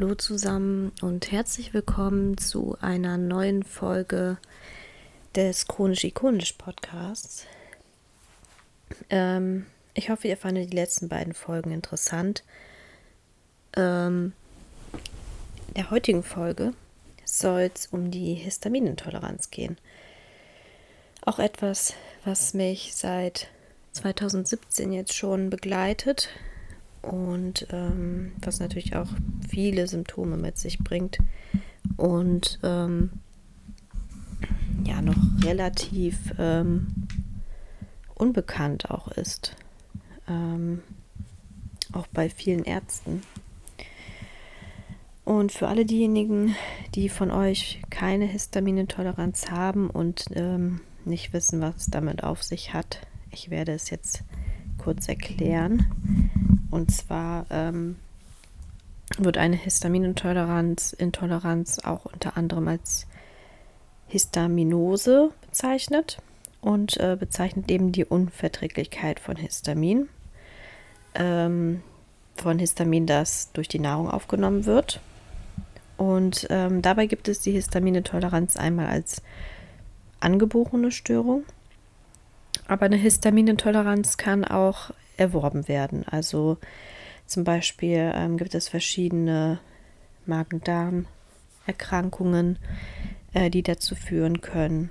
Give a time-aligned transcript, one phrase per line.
[0.00, 4.38] Hallo zusammen und herzlich willkommen zu einer neuen Folge
[5.34, 7.46] des Chronisch-Ikonisch Podcasts.
[9.10, 12.44] Ähm, ich hoffe, ihr fandet die letzten beiden Folgen interessant.
[13.76, 14.34] Ähm,
[15.76, 16.74] der heutigen Folge
[17.24, 19.78] soll es um die Histaminintoleranz gehen.
[21.22, 21.94] Auch etwas,
[22.24, 23.48] was mich seit
[23.94, 26.28] 2017 jetzt schon begleitet
[27.02, 29.08] und ähm, was natürlich auch
[29.48, 31.18] viele Symptome mit sich bringt
[31.96, 33.10] und ähm,
[34.84, 36.88] ja noch relativ ähm,
[38.14, 39.56] unbekannt auch ist,
[40.28, 40.82] ähm,
[41.92, 43.22] auch bei vielen Ärzten.
[45.24, 46.54] Und für alle diejenigen,
[46.94, 52.72] die von euch keine Histaminintoleranz haben und ähm, nicht wissen, was es damit auf sich
[52.72, 54.24] hat, ich werde es jetzt
[54.78, 56.47] kurz erklären.
[56.70, 57.96] Und zwar ähm,
[59.16, 63.06] wird eine Histaminintoleranz Intoleranz auch unter anderem als
[64.06, 66.18] Histaminose bezeichnet
[66.60, 70.08] und äh, bezeichnet eben die Unverträglichkeit von Histamin.
[71.14, 71.82] Ähm,
[72.40, 75.00] von Histamin, das durch die Nahrung aufgenommen wird.
[75.96, 79.22] Und ähm, dabei gibt es die Histaminintoleranz einmal als
[80.20, 81.44] angeborene Störung,
[82.66, 86.08] aber eine Histaminintoleranz kann auch erworben werden.
[86.08, 86.56] Also
[87.26, 89.60] zum Beispiel ähm, gibt es verschiedene
[90.26, 92.58] Magen-Darm-Erkrankungen,
[93.34, 94.88] äh, die dazu führen können.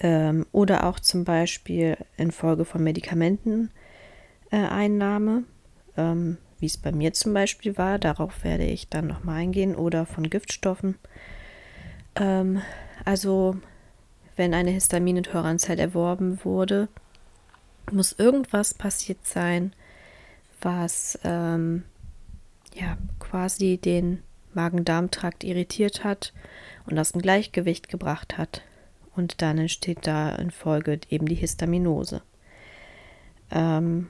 [0.00, 5.44] Ähm, oder auch zum Beispiel infolge von Medikamenteneinnahme,
[5.96, 8.00] äh, ähm, wie es bei mir zum Beispiel war.
[8.00, 9.76] Darauf werde ich dann nochmal eingehen.
[9.76, 10.96] Oder von Giftstoffen.
[12.16, 12.62] Ähm,
[13.04, 13.56] also
[14.36, 16.88] wenn eine Histaminintoleranz halt erworben wurde,
[17.90, 19.72] muss irgendwas passiert sein,
[20.60, 21.82] was ähm,
[22.74, 24.22] ja quasi den
[24.54, 26.32] Magen-Darm-Trakt irritiert hat
[26.86, 28.62] und aus dem Gleichgewicht gebracht hat.
[29.14, 32.22] Und dann entsteht da in Folge eben die Histaminose.
[33.50, 34.08] Ähm,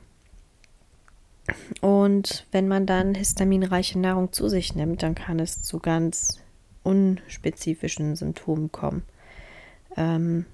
[1.81, 6.41] und wenn man dann histaminreiche Nahrung zu sich nimmt, dann kann es zu ganz
[6.85, 9.03] unspezifischen Symptomen kommen.
[9.97, 10.47] Ähm,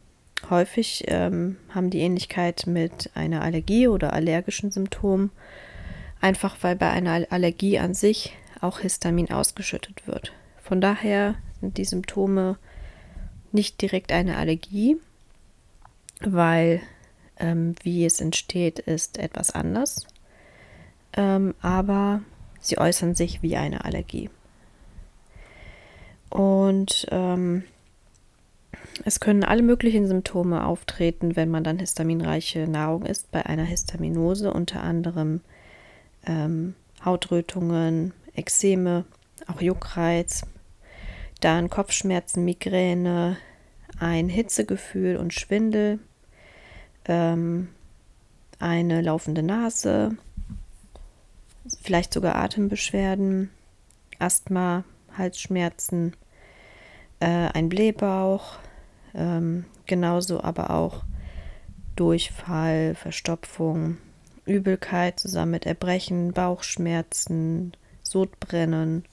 [0.51, 5.31] Häufig ähm, haben die Ähnlichkeit mit einer Allergie oder allergischen Symptomen,
[6.21, 10.33] einfach weil bei einer Allergie an sich auch Histamin ausgeschüttet wird.
[10.63, 12.57] Von daher sind die Symptome
[13.53, 14.97] nicht direkt eine Allergie,
[16.21, 16.81] weil
[17.39, 20.07] ähm, wie es entsteht, ist etwas anders.
[21.17, 22.21] Ähm, aber
[22.61, 24.31] sie äußern sich wie eine Allergie.
[26.31, 27.65] Und ähm,
[29.05, 34.53] es können alle möglichen Symptome auftreten, wenn man dann histaminreiche Nahrung isst, bei einer Histaminose,
[34.53, 35.41] unter anderem
[36.27, 39.05] ähm, Hautrötungen, Ekzeme,
[39.47, 40.43] auch Juckreiz,
[41.41, 43.37] dann Kopfschmerzen, Migräne,
[43.99, 45.99] ein Hitzegefühl und Schwindel,
[47.07, 47.69] ähm,
[48.59, 50.17] eine laufende Nase,
[51.81, 53.51] vielleicht sogar Atembeschwerden,
[54.19, 54.85] Asthma,
[55.17, 56.15] Halsschmerzen,
[57.21, 58.59] äh, ein Blähbauch,
[59.19, 61.03] ähm, genauso aber auch
[61.97, 63.99] Durchfall, Verstopfung,
[64.47, 69.05] Übelkeit zusammen mit Erbrechen, Bauchschmerzen, Sodbrennen.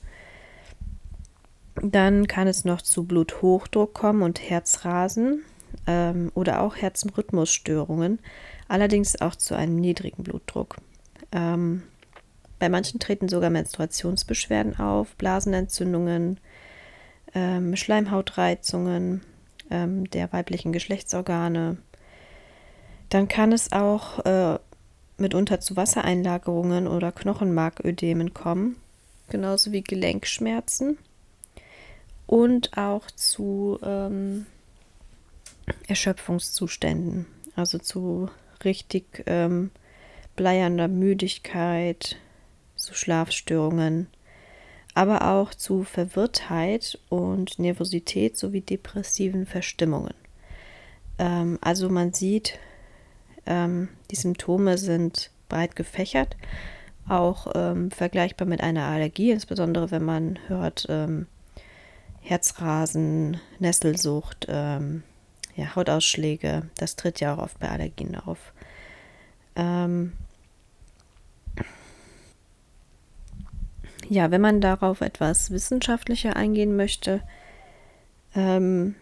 [1.82, 5.42] Dann kann es noch zu Bluthochdruck kommen und Herzrasen
[5.86, 8.20] ähm, oder auch Herzrhythmusstörungen,
[8.68, 10.76] allerdings auch zu einem niedrigen Blutdruck.
[11.32, 11.82] Ähm,
[12.58, 16.40] bei manchen treten sogar Menstruationsbeschwerden auf, Blasenentzündungen,
[17.34, 19.20] ähm, Schleimhautreizungen
[19.70, 21.78] ähm, der weiblichen Geschlechtsorgane.
[23.08, 24.58] Dann kann es auch äh,
[25.18, 28.76] mitunter zu Wassereinlagerungen oder Knochenmarködemen kommen,
[29.28, 30.98] genauso wie Gelenkschmerzen
[32.26, 34.46] und auch zu ähm,
[35.86, 38.28] Erschöpfungszuständen, also zu
[38.64, 39.70] richtig ähm,
[40.34, 42.16] bleiernder Müdigkeit,
[42.74, 44.08] zu Schlafstörungen
[44.96, 50.14] aber auch zu Verwirrtheit und Nervosität sowie depressiven Verstimmungen.
[51.18, 52.58] Ähm, also man sieht,
[53.44, 56.38] ähm, die Symptome sind breit gefächert,
[57.06, 61.26] auch ähm, vergleichbar mit einer Allergie, insbesondere wenn man hört ähm,
[62.22, 65.02] Herzrasen, Nesselsucht, ähm,
[65.56, 68.54] ja, Hautausschläge, das tritt ja auch oft bei Allergien auf.
[69.56, 70.14] Ähm,
[74.08, 77.22] ja, wenn man darauf etwas wissenschaftlicher eingehen möchte,
[78.34, 78.94] ähm,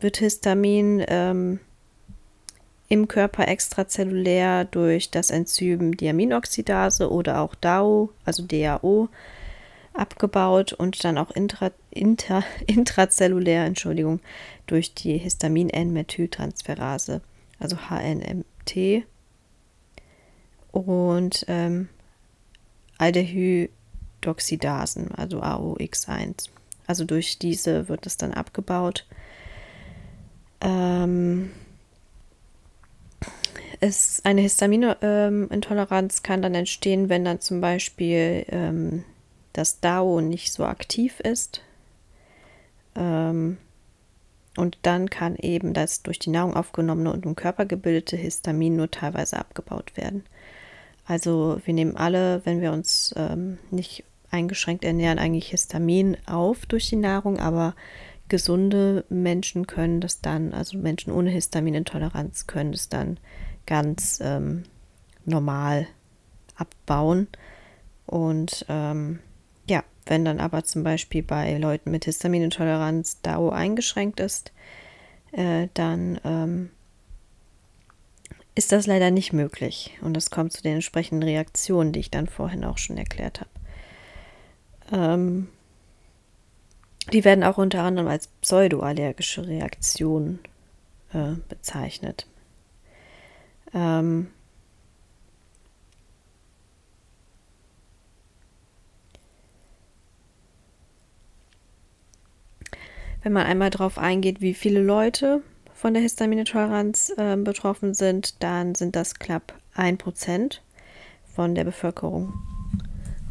[0.00, 1.60] wird Histamin ähm,
[2.88, 9.08] im Körper extrazellulär durch das Enzym Diaminoxidase oder auch DAO, also DAO,
[9.92, 14.20] abgebaut und dann auch intra, inter, intrazellulär, Entschuldigung,
[14.66, 17.20] durch die Histamin-N-Methyltransferase,
[17.58, 19.04] also HNMT
[20.72, 21.88] und ähm,
[22.98, 26.50] Aldehydoxidasen, also AOX1.
[26.86, 29.06] Also durch diese wird es dann abgebaut.
[30.60, 31.50] Ähm,
[33.80, 39.04] es, eine Histaminintoleranz kann dann entstehen, wenn dann zum Beispiel ähm,
[39.52, 41.62] das DAO nicht so aktiv ist.
[42.96, 43.58] Ähm,
[44.56, 48.90] und dann kann eben das durch die Nahrung aufgenommene und im Körper gebildete Histamin nur
[48.90, 50.24] teilweise abgebaut werden.
[51.08, 56.90] Also wir nehmen alle, wenn wir uns ähm, nicht eingeschränkt ernähren, eigentlich Histamin auf durch
[56.90, 57.74] die Nahrung, aber
[58.28, 63.18] gesunde Menschen können das dann, also Menschen ohne Histaminintoleranz können es dann
[63.64, 64.64] ganz ähm,
[65.24, 65.86] normal
[66.56, 67.26] abbauen.
[68.04, 69.20] Und ähm,
[69.66, 74.52] ja, wenn dann aber zum Beispiel bei Leuten mit Histaminintoleranz DAO eingeschränkt ist,
[75.32, 76.70] äh, dann ähm,
[78.58, 79.96] ist das leider nicht möglich.
[80.00, 83.50] Und es kommt zu den entsprechenden Reaktionen, die ich dann vorhin auch schon erklärt habe.
[84.92, 85.48] Ähm,
[87.12, 90.40] die werden auch unter anderem als pseudoallergische Reaktionen
[91.12, 92.26] äh, bezeichnet.
[93.72, 94.26] Ähm,
[103.22, 105.44] wenn man einmal darauf eingeht, wie viele Leute
[105.78, 110.58] von der Histaminintoleranz äh, betroffen sind, dann sind das knapp 1%
[111.34, 112.32] von der Bevölkerung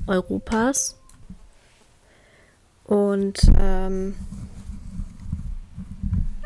[0.07, 0.97] Europas.
[2.85, 4.15] Und ähm,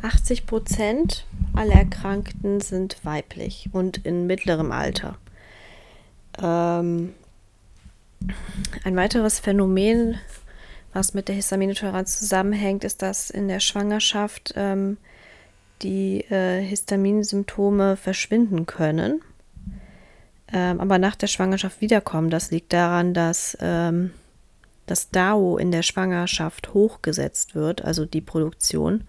[0.02, 5.20] 80 Prozent aller Erkrankten sind weiblich und in mittlerem Alter.
[6.42, 7.14] Ähm,
[8.84, 10.18] ein weiteres Phänomen,
[10.94, 14.98] was mit der Histaminintoleranz zusammenhängt, ist, dass in der Schwangerschaft ähm,
[15.82, 19.22] die äh, Histaminsymptome verschwinden können,
[20.52, 22.30] ähm, aber nach der Schwangerschaft wiederkommen.
[22.30, 24.12] Das liegt daran, dass ähm,
[24.86, 29.06] das DAO in der Schwangerschaft hochgesetzt wird, also die Produktion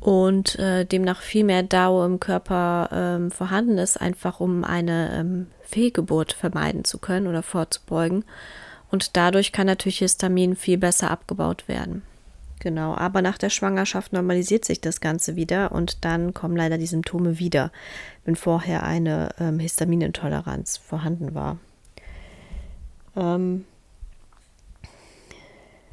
[0.00, 5.46] und äh, demnach viel mehr DAO im Körper ähm, vorhanden ist, einfach um eine ähm,
[5.62, 8.24] Fehlgeburt vermeiden zu können oder vorzubeugen.
[8.90, 12.02] Und dadurch kann natürlich Histamin viel besser abgebaut werden.
[12.60, 16.86] Genau, aber nach der Schwangerschaft normalisiert sich das Ganze wieder und dann kommen leider die
[16.86, 17.70] Symptome wieder,
[18.24, 21.58] wenn vorher eine ähm, Histaminintoleranz vorhanden war.
[23.14, 23.66] Ähm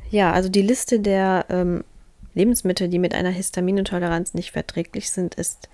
[0.10, 1.83] ja, also die Liste der ähm,
[2.33, 5.69] Lebensmittel, die mit einer Histaminintoleranz nicht verträglich sind, ist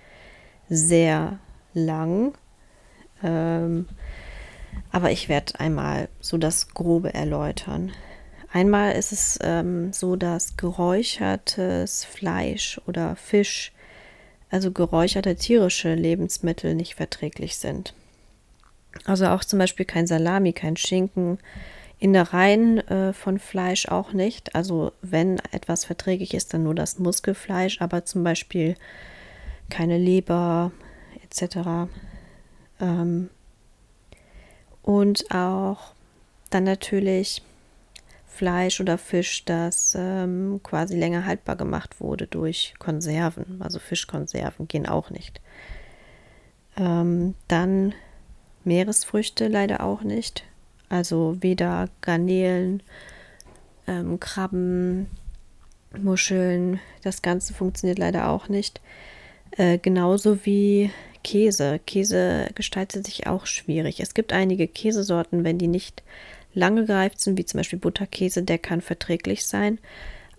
[0.68, 1.38] sehr
[1.72, 2.34] lang.
[3.22, 3.86] Ähm,
[4.90, 7.92] aber ich werde einmal so das Grobe erläutern.
[8.52, 13.72] Einmal ist es ähm, so, dass geräuchertes Fleisch oder Fisch,
[14.50, 17.94] also geräucherte tierische Lebensmittel nicht verträglich sind.
[19.04, 21.38] Also auch zum Beispiel kein Salami, kein Schinken,
[22.00, 24.56] Innereien äh, von Fleisch auch nicht.
[24.56, 28.74] Also wenn etwas verträglich ist, dann nur das Muskelfleisch, aber zum Beispiel
[29.68, 30.72] keine Leber
[31.22, 31.88] etc.
[32.80, 33.30] Ähm,
[34.82, 35.92] und auch
[36.48, 37.42] dann natürlich
[38.40, 43.60] Fleisch oder Fisch, das ähm, quasi länger haltbar gemacht wurde durch Konserven.
[43.60, 45.42] Also Fischkonserven gehen auch nicht.
[46.78, 47.92] Ähm, dann
[48.64, 50.44] Meeresfrüchte leider auch nicht.
[50.88, 52.82] Also weder Garnelen,
[53.86, 55.08] ähm, Krabben,
[55.98, 58.80] Muscheln, das Ganze funktioniert leider auch nicht.
[59.50, 60.90] Äh, genauso wie
[61.22, 61.78] Käse.
[61.86, 64.00] Käse gestaltet sich auch schwierig.
[64.00, 66.02] Es gibt einige Käsesorten, wenn die nicht
[66.54, 69.78] lange gereift sind, wie zum Beispiel Butterkäse, der kann verträglich sein.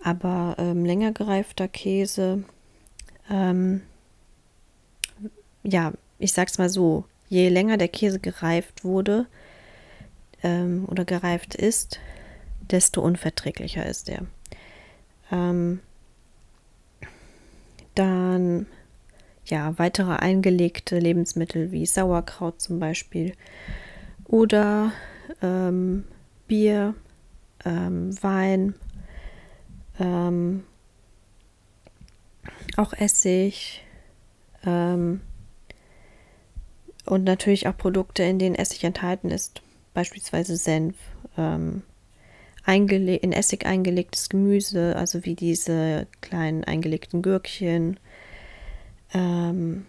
[0.02, 2.44] Aber ähm, länger gereifter Käse,
[3.30, 3.82] ähm,
[5.62, 9.26] ja, ich sag's mal so, je länger der Käse gereift wurde,
[10.42, 12.00] ähm, oder gereift ist,
[12.60, 14.26] desto unverträglicher ist er.
[15.30, 15.80] Ähm,
[17.94, 18.66] dann
[19.46, 23.34] ja, weitere eingelegte Lebensmittel wie Sauerkraut zum Beispiel
[24.24, 24.92] oder
[25.42, 26.04] ähm,
[26.46, 26.94] Bier,
[27.64, 28.74] ähm, Wein,
[29.98, 30.64] ähm,
[32.76, 33.82] auch Essig
[34.64, 35.20] ähm,
[37.04, 39.62] und natürlich auch Produkte, in denen Essig enthalten ist
[39.94, 40.96] beispielsweise Senf,
[41.36, 41.82] ähm,
[42.66, 47.98] in Essig eingelegtes Gemüse, also wie diese kleinen eingelegten Gürkchen,
[49.12, 49.86] ähm,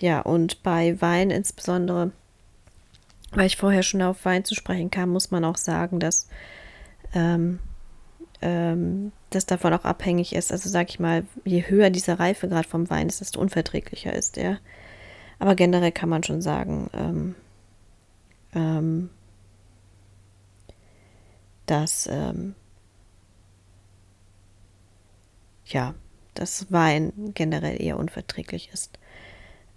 [0.00, 2.12] ja, und bei Wein insbesondere,
[3.32, 6.28] weil ich vorher schon auf Wein zu sprechen kam, muss man auch sagen, dass
[7.14, 7.58] ähm,
[8.40, 10.52] ähm, das davon auch abhängig ist.
[10.52, 14.58] Also sag ich mal, je höher dieser Reifegrad vom Wein ist, desto unverträglicher ist er.
[15.38, 17.34] Aber generell kann man schon sagen, ähm,
[18.54, 19.10] ähm,
[21.66, 22.54] dass ähm,
[25.66, 25.94] ja,
[26.34, 28.98] dass Wein generell eher unverträglich ist.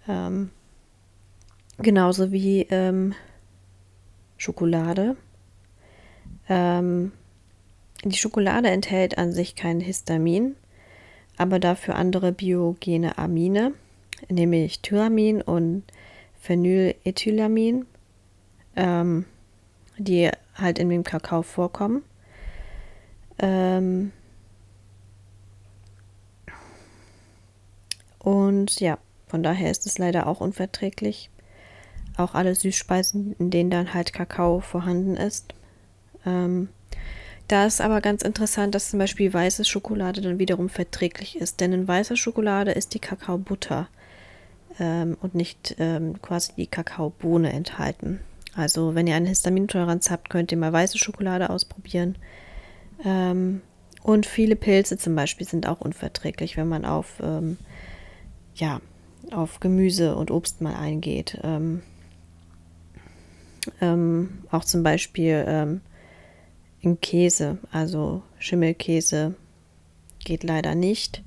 [0.08, 0.50] Ähm,
[1.78, 3.14] genauso wie ähm,
[4.42, 5.16] Schokolade.
[6.48, 7.12] Ähm,
[8.04, 10.56] die Schokolade enthält an sich kein Histamin,
[11.36, 13.72] aber dafür andere biogene Amine,
[14.28, 15.84] nämlich Tyramin und
[16.40, 17.86] Phenylethylamin,
[18.74, 19.26] ähm,
[19.96, 22.02] die halt in dem Kakao vorkommen.
[23.38, 24.10] Ähm,
[28.18, 31.30] und ja, von daher ist es leider auch unverträglich.
[32.16, 35.54] Auch alle Süßspeisen, in denen dann halt Kakao vorhanden ist.
[36.26, 36.68] Ähm,
[37.48, 41.60] da ist aber ganz interessant, dass zum Beispiel weiße Schokolade dann wiederum verträglich ist.
[41.60, 43.88] Denn in weißer Schokolade ist die Kakaobutter
[44.78, 48.20] ähm, und nicht ähm, quasi die Kakaobohne enthalten.
[48.54, 52.16] Also wenn ihr eine Histamintoleranz habt, könnt ihr mal weiße Schokolade ausprobieren.
[53.04, 53.62] Ähm,
[54.02, 57.56] und viele Pilze zum Beispiel sind auch unverträglich, wenn man auf, ähm,
[58.54, 58.80] ja,
[59.30, 61.38] auf Gemüse und Obst mal eingeht.
[61.42, 61.82] Ähm,
[63.80, 65.80] ähm, auch zum Beispiel ähm,
[66.80, 69.34] in Käse, also Schimmelkäse
[70.24, 71.22] geht leider nicht.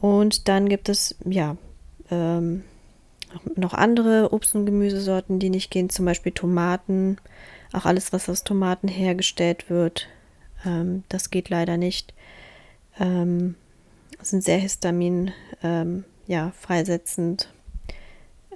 [0.00, 1.56] Und dann gibt es ja
[2.10, 2.64] ähm,
[3.56, 7.18] noch andere Obst- und Gemüsesorten, die nicht gehen, zum Beispiel Tomaten,
[7.72, 10.08] auch alles, was aus Tomaten hergestellt wird,
[10.64, 12.14] ähm, das geht leider nicht.
[12.98, 13.54] Ähm,
[14.20, 17.52] sind sehr histamin, ähm, ja, freisetzend.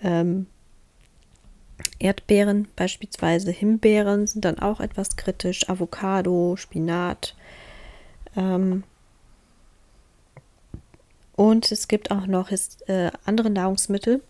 [0.01, 0.47] Ähm,
[1.99, 5.69] Erdbeeren, beispielsweise Himbeeren, sind dann auch etwas kritisch.
[5.69, 7.35] Avocado, Spinat.
[8.37, 8.85] Ähm,
[11.35, 14.23] und es gibt auch noch äh, andere Nahrungsmittel,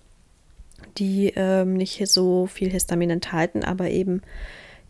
[0.99, 4.23] die ähm, nicht so viel Histamin enthalten, aber eben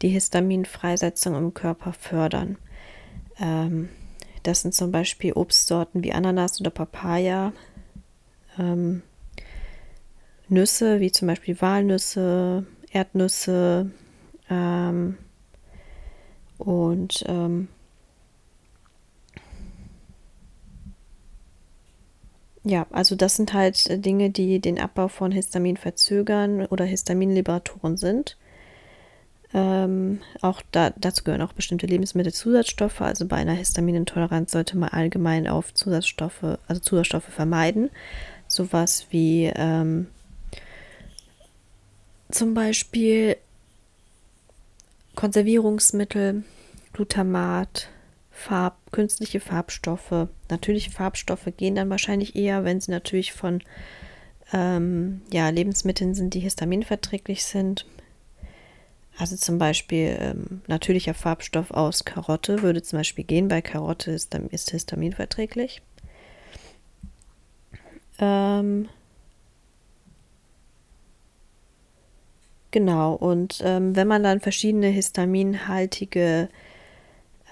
[0.03, 2.59] die Histaminfreisetzung im Körper fördern.
[3.41, 3.89] Ähm,
[4.43, 7.53] das sind zum Beispiel Obstsorten wie Ananas oder Papaya,
[8.59, 9.03] ähm,
[10.53, 13.91] Nüsse wie zum Beispiel Walnüsse, Erdnüsse
[14.51, 15.17] ähm,
[16.59, 17.69] und ähm,
[22.65, 28.37] ja, also das sind halt Dinge, die den Abbau von Histamin verzögern oder Histaminliberatoren sind.
[29.55, 33.01] Ähm, auch da, dazu gehören auch bestimmte Lebensmittelzusatzstoffe.
[33.01, 37.91] Also bei einer Histaminintoleranz sollte man allgemein auf Zusatzstoffe, also Zusatzstoffe vermeiden.
[38.49, 40.09] Sowas wie ähm,
[42.33, 43.37] zum Beispiel
[45.15, 46.45] Konservierungsmittel,
[46.93, 47.89] Glutamat,
[48.31, 50.29] Farb, künstliche Farbstoffe.
[50.49, 53.63] Natürliche Farbstoffe gehen dann wahrscheinlich eher, wenn sie natürlich von
[54.53, 57.87] ähm, ja, Lebensmitteln sind, die histaminverträglich sind.
[59.19, 63.49] Also zum Beispiel ähm, natürlicher Farbstoff aus Karotte würde zum Beispiel gehen.
[63.49, 65.83] Bei Karotte ist, ist histaminverträglich.
[68.19, 68.89] Ähm,
[72.73, 76.49] Genau, und ähm, wenn man dann verschiedene histaminhaltige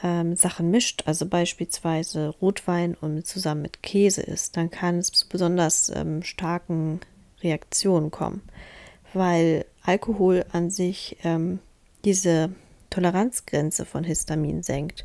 [0.03, 5.29] ähm, Sachen mischt, also beispielsweise Rotwein und zusammen mit Käse isst, dann kann es zu
[5.29, 7.01] besonders ähm, starken
[7.43, 8.41] Reaktionen kommen,
[9.13, 11.59] weil Alkohol an sich ähm,
[12.07, 12.51] diese
[12.89, 15.05] Toleranzgrenze von Histamin senkt.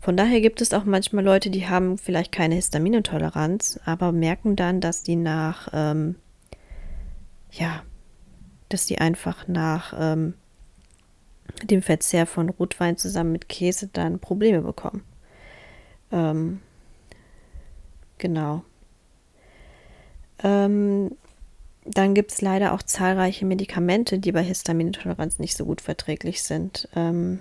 [0.00, 4.80] Von daher gibt es auch manchmal Leute, die haben vielleicht keine Histaminintoleranz, aber merken dann,
[4.80, 6.14] dass die nach ähm,
[7.50, 7.82] ja,
[8.74, 10.34] dass die einfach nach ähm,
[11.62, 15.04] dem Verzehr von Rotwein zusammen mit Käse dann Probleme bekommen.
[16.10, 16.60] Ähm,
[18.18, 18.64] genau.
[20.42, 21.12] Ähm,
[21.84, 26.88] dann gibt es leider auch zahlreiche Medikamente, die bei Histaminintoleranz nicht so gut verträglich sind.
[26.96, 27.38] Ähm,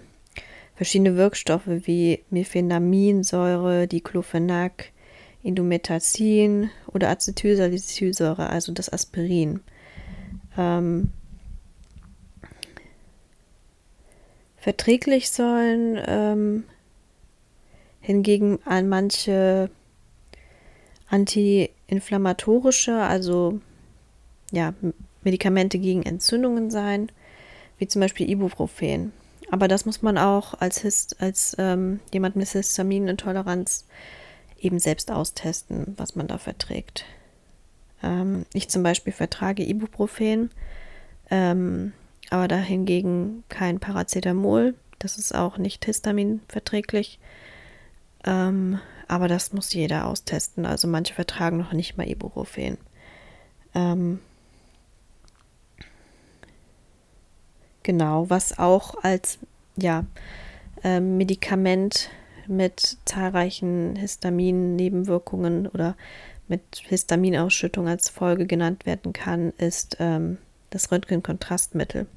[0.75, 4.91] verschiedene Wirkstoffe wie Mefenaminsäure, Diclofenac,
[5.41, 9.61] Indometacin oder Acetylsalicylsäure, also das Aspirin.
[10.55, 11.09] Ähm,
[14.63, 16.63] Verträglich sollen ähm,
[17.99, 19.69] hingegen an manche
[21.09, 23.59] antiinflammatorische, also
[24.51, 24.73] ja,
[25.21, 27.11] Medikamente gegen Entzündungen sein,
[27.77, 29.11] wie zum Beispiel Ibuprofen.
[29.51, 33.85] Aber das muss man auch als, Hist als ähm, jemand mit Histaminintoleranz
[34.61, 37.03] eben selbst austesten, was man da verträgt.
[38.01, 40.51] Ähm, ich zum Beispiel vertrage Ibuprofen,
[41.29, 41.91] ähm,
[42.29, 44.75] aber dahingegen kein Paracetamol.
[44.99, 47.19] Das ist auch nicht histaminverträglich.
[48.25, 50.65] Ähm, aber das muss jeder austesten.
[50.65, 52.77] Also manche vertragen noch nicht mal Ibuprofen.
[53.75, 54.19] Ähm,
[57.83, 59.39] genau, was auch als
[59.75, 60.05] ja,
[60.83, 62.09] äh, Medikament
[62.47, 65.95] mit zahlreichen Histamin-Nebenwirkungen oder
[66.47, 70.37] mit Histaminausschüttung als Folge genannt werden kann, ist ähm,
[70.73, 72.07] das Röntgenkontrastmittel.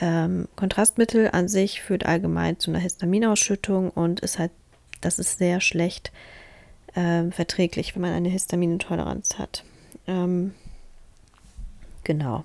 [0.00, 4.52] Ähm, Kontrastmittel an sich führt allgemein zu einer Histaminausschüttung und ist halt,
[5.00, 6.12] das ist sehr schlecht
[6.94, 9.64] äh, verträglich, wenn man eine Histaminintoleranz hat.
[10.06, 10.54] Ähm,
[12.04, 12.44] genau.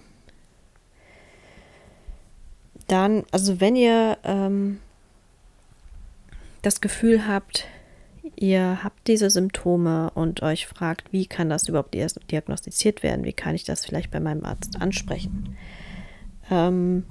[2.88, 4.80] Dann, also wenn ihr ähm,
[6.64, 7.68] das Gefühl habt,
[8.36, 13.56] ihr habt diese Symptome und euch fragt, wie kann das überhaupt diagnostiziert werden, wie kann
[13.56, 15.58] ich das vielleicht bei meinem Arzt ansprechen.
[16.50, 17.06] Ähm,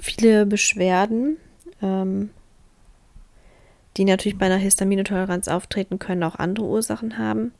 [0.00, 1.36] viele Beschwerden,
[1.82, 2.30] ähm,
[3.96, 7.52] die natürlich bei einer Histaminintoleranz auftreten können, auch andere Ursachen haben,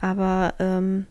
[0.00, 1.06] aber ähm,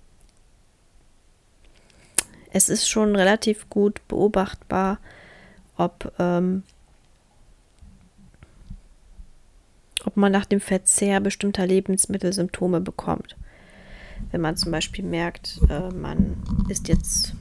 [2.52, 5.00] es ist schon relativ gut beobachtbar,
[5.76, 6.64] ob ähm,
[10.06, 13.36] ob man nach dem Verzehr bestimmter Lebensmittel Symptome bekommt.
[14.32, 16.38] Wenn man zum Beispiel merkt, äh, man
[16.70, 17.34] isst jetzt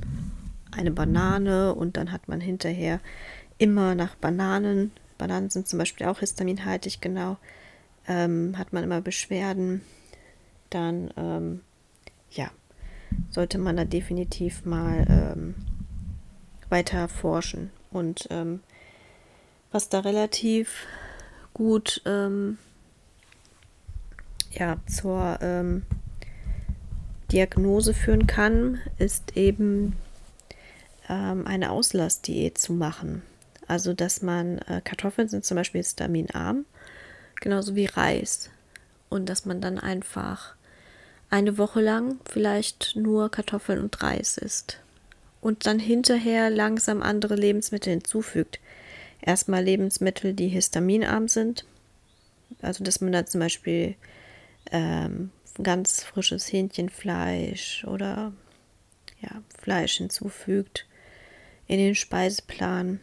[0.71, 3.01] eine Banane und dann hat man hinterher
[3.59, 7.37] immer nach Bananen, Bananen sind zum Beispiel auch histaminhaltig, genau,
[8.09, 9.83] ähm, hat man immer Beschwerden,
[10.71, 11.61] dann ähm,
[12.31, 12.51] ja,
[13.31, 15.55] sollte man da definitiv mal ähm,
[16.69, 17.71] weiter forschen.
[17.91, 18.61] Und ähm,
[19.71, 20.87] was da relativ
[21.55, 22.59] gut ähm,
[24.53, 25.83] ja, zur ähm,
[27.31, 29.97] Diagnose führen kann, ist eben
[31.09, 33.23] ähm, eine Auslassdiät zu machen.
[33.67, 36.67] Also, dass man, äh, Kartoffeln sind zum Beispiel histaminarm,
[37.41, 38.51] genauso wie Reis.
[39.09, 40.55] Und dass man dann einfach
[41.31, 44.79] eine Woche lang vielleicht nur Kartoffeln und Reis isst.
[45.41, 48.59] Und dann hinterher langsam andere Lebensmittel hinzufügt
[49.23, 51.65] erstmal Lebensmittel, die histaminarm sind.
[52.61, 53.95] Also, dass man da zum Beispiel
[54.71, 55.31] ähm,
[55.63, 58.33] ganz frisches Hähnchenfleisch oder
[59.21, 60.87] ja, Fleisch hinzufügt
[61.67, 63.01] in den Speiseplan.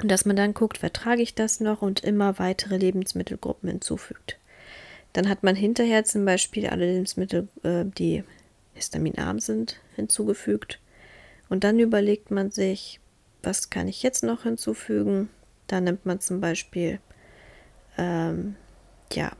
[0.00, 4.38] Und dass man dann guckt, vertrage ich das noch und immer weitere Lebensmittelgruppen hinzufügt.
[5.12, 8.22] Dann hat man hinterher zum Beispiel alle Lebensmittel, äh, die
[8.74, 10.78] histaminarm sind, hinzugefügt.
[11.48, 13.00] Und dann überlegt man sich,
[13.46, 15.30] was kann ich jetzt noch hinzufügen?
[15.68, 16.98] Da nimmt man zum Beispiel,
[17.96, 18.56] ähm,
[19.12, 19.32] ja,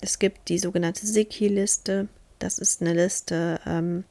[0.00, 2.08] es gibt die sogenannte Siki-Liste.
[2.38, 4.04] Das ist eine Liste, ähm,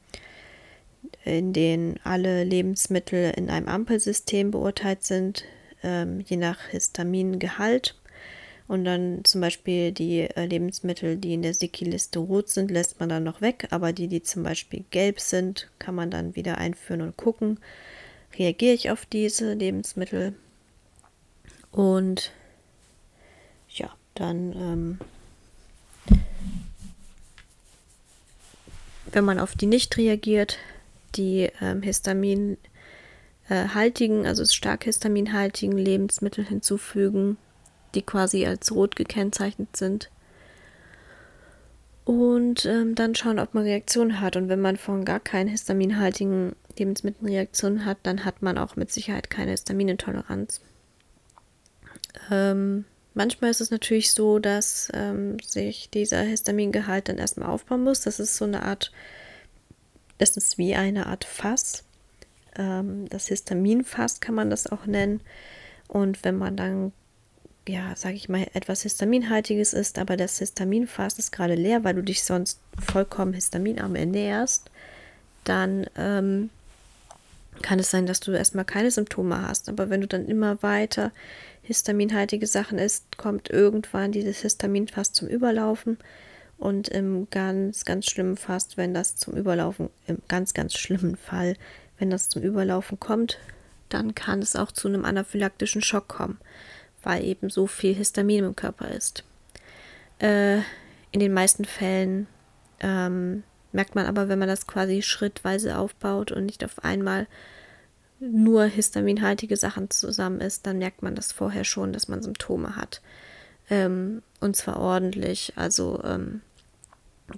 [1.24, 5.44] in denen alle Lebensmittel in einem Ampelsystem beurteilt sind,
[5.82, 7.98] ähm, je nach Histamingehalt.
[8.66, 13.08] Und dann zum Beispiel die äh, Lebensmittel, die in der Siki-Liste rot sind, lässt man
[13.08, 17.02] dann noch weg, aber die, die zum Beispiel gelb sind, kann man dann wieder einführen
[17.02, 17.58] und gucken,
[18.38, 20.34] reagiere ich auf diese Lebensmittel.
[21.70, 22.32] Und
[23.68, 24.98] ja, dann, ähm,
[29.10, 30.58] wenn man auf die nicht reagiert,
[31.16, 37.36] die ähm, histaminhaltigen, äh, also stark histaminhaltigen Lebensmittel hinzufügen,
[37.94, 40.10] die quasi als rot gekennzeichnet sind
[42.04, 44.36] und ähm, dann schauen, ob man Reaktionen hat.
[44.36, 48.92] Und wenn man von gar keinen histaminhaltigen Lebensmitteln Reaktionen hat, dann hat man auch mit
[48.92, 50.60] Sicherheit keine Histaminintoleranz.
[52.30, 58.02] Ähm, manchmal ist es natürlich so, dass ähm, sich dieser Histamingehalt dann erstmal aufbauen muss.
[58.02, 58.92] Das ist so eine Art,
[60.18, 61.84] das ist wie eine Art Fass.
[62.56, 65.20] Ähm, das Histaminfass kann man das auch nennen.
[65.88, 66.92] Und wenn man dann
[67.68, 72.02] ja, sage ich mal, etwas Histaminhaltiges ist, aber das Histaminfass ist gerade leer, weil du
[72.02, 74.70] dich sonst vollkommen histaminarm ernährst,
[75.44, 76.50] dann ähm,
[77.62, 79.68] kann es sein, dass du erstmal keine Symptome hast.
[79.68, 81.12] Aber wenn du dann immer weiter
[81.62, 85.98] histaminhaltige Sachen isst, kommt irgendwann dieses Histaminfass zum Überlaufen.
[86.58, 91.56] Und im ganz, ganz schlimmen Fass, wenn das zum Überlaufen, im ganz, ganz schlimmen Fall,
[91.98, 93.38] wenn das zum Überlaufen kommt,
[93.88, 96.38] dann kann es auch zu einem anaphylaktischen Schock kommen
[97.04, 99.24] weil eben so viel Histamin im Körper ist.
[100.18, 100.58] Äh,
[101.12, 102.26] in den meisten Fällen
[102.80, 107.26] ähm, merkt man aber, wenn man das quasi schrittweise aufbaut und nicht auf einmal
[108.20, 113.02] nur histaminhaltige Sachen zusammen ist, dann merkt man das vorher schon, dass man Symptome hat.
[113.70, 115.52] Ähm, und zwar ordentlich.
[115.56, 116.40] Also ähm,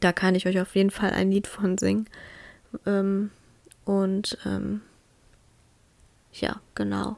[0.01, 2.09] Da kann ich euch auf jeden Fall ein Lied von singen.
[2.87, 3.31] Ähm,
[3.85, 4.83] und ähm,
[6.33, 7.17] ja, genau.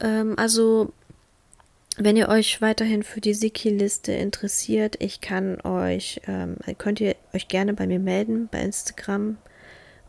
[0.00, 0.92] Ähm, also,
[1.96, 7.48] wenn ihr euch weiterhin für die Siki-Liste interessiert, ich kann euch, ähm, könnt ihr euch
[7.48, 9.36] gerne bei mir melden bei Instagram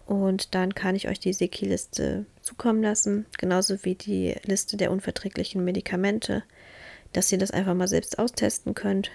[0.06, 5.64] und dann kann ich euch die Siki-Liste zukommen lassen, genauso wie die Liste der unverträglichen
[5.64, 6.44] Medikamente,
[7.14, 9.12] dass ihr das einfach mal selbst austesten könnt.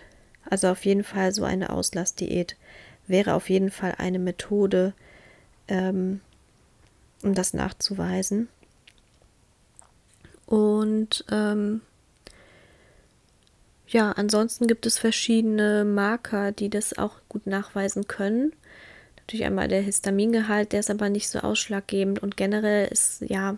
[0.49, 2.57] Also auf jeden Fall so eine Auslassdiät
[3.07, 4.93] wäre auf jeden Fall eine Methode,
[5.69, 6.21] ähm,
[7.23, 8.49] um das nachzuweisen.
[10.47, 11.81] Und ähm,
[13.89, 18.53] ja, ansonsten gibt es verschiedene Marker, die das auch gut nachweisen können.
[19.17, 23.57] Natürlich einmal der Histamingehalt, der ist aber nicht so ausschlaggebend und generell ist ja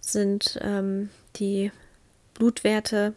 [0.00, 1.72] sind ähm, die
[2.34, 3.14] Blutwerte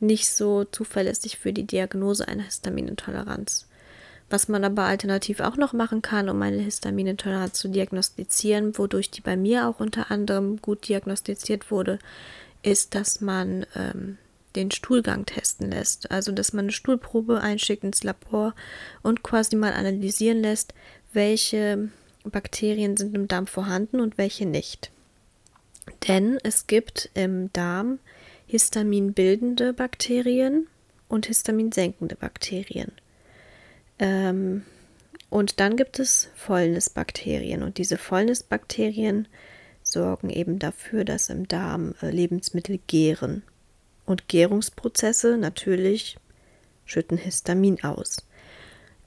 [0.00, 3.68] nicht so zuverlässig für die Diagnose einer Histaminintoleranz.
[4.32, 9.20] Was man aber alternativ auch noch machen kann, um eine Histaminintoleranz zu diagnostizieren, wodurch die
[9.20, 11.98] bei mir auch unter anderem gut diagnostiziert wurde,
[12.62, 14.16] ist, dass man ähm,
[14.56, 16.10] den Stuhlgang testen lässt.
[16.10, 18.54] Also, dass man eine Stuhlprobe einschickt ins Labor
[19.02, 20.72] und quasi mal analysieren lässt,
[21.12, 21.90] welche
[22.24, 24.90] Bakterien sind im Darm vorhanden und welche nicht.
[26.08, 27.98] Denn es gibt im Darm
[28.46, 30.68] histaminbildende Bakterien
[31.10, 32.92] und histaminsenkende Bakterien.
[33.98, 34.62] Ähm,
[35.30, 37.62] und dann gibt es Fäulnisbakterien.
[37.62, 39.28] Und diese Fäulnisbakterien
[39.82, 43.42] sorgen eben dafür, dass im Darm äh, Lebensmittel gären.
[44.04, 46.18] Und Gärungsprozesse natürlich
[46.84, 48.26] schütten Histamin aus.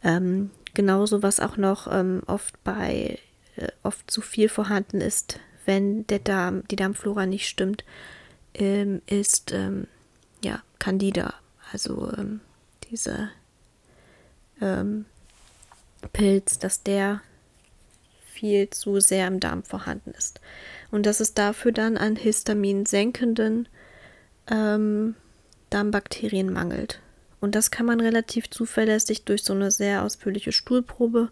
[0.03, 3.19] Ähm, genauso was auch noch ähm, oft bei
[3.55, 7.83] äh, oft zu viel vorhanden ist, wenn der Darm, die Darmflora nicht stimmt,
[8.53, 9.87] ähm, ist ähm,
[10.43, 11.33] ja Candida,
[11.71, 12.41] also ähm,
[12.89, 13.29] diese
[14.61, 15.05] ähm,
[16.13, 17.21] Pilz, dass der
[18.25, 20.39] viel zu sehr im Darm vorhanden ist.
[20.91, 23.67] Und dass es dafür dann an Histamin senkenden
[24.49, 25.15] ähm,
[25.69, 26.99] Darmbakterien mangelt.
[27.39, 31.29] Und das kann man relativ zuverlässig durch so eine sehr ausführliche Stuhlprobe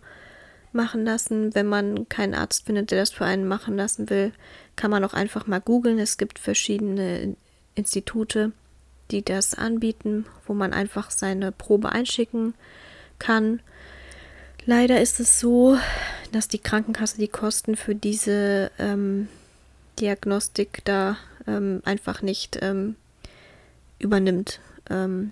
[0.72, 1.54] machen lassen.
[1.54, 4.32] Wenn man keinen Arzt findet, der das für einen machen lassen will,
[4.76, 6.00] kann man auch einfach mal googeln.
[6.00, 7.36] Es gibt verschiedene
[7.76, 8.52] Institute,
[9.12, 12.62] die das anbieten, wo man einfach seine Probe einschicken kann.
[14.66, 15.78] Leider ist es so,
[16.32, 19.28] dass die Krankenkasse die Kosten für diese ähm,
[20.00, 22.96] Diagnostik da ähm, einfach nicht ähm,
[24.00, 24.60] übernimmt,
[24.90, 25.32] ähm,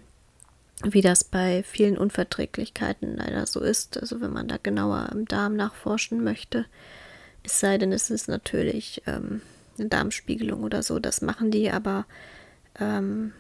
[0.84, 3.98] wie das bei vielen Unverträglichkeiten leider so ist.
[3.98, 6.66] Also wenn man da genauer im Darm nachforschen möchte,
[7.44, 9.42] es sei denn, es ist natürlich ähm,
[9.78, 12.06] eine Darmspiegelung oder so, das machen die, aber
[12.80, 13.34] ähm,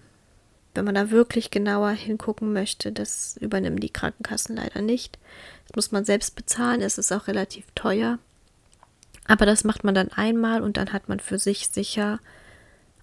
[0.74, 5.20] wenn man da wirklich genauer hingucken möchte, das übernehmen die Krankenkassen leider nicht.
[5.68, 8.20] Das muss man selbst bezahlen, es ist auch relativ teuer.
[9.26, 12.20] Aber das macht man dann einmal und dann hat man für sich sicher,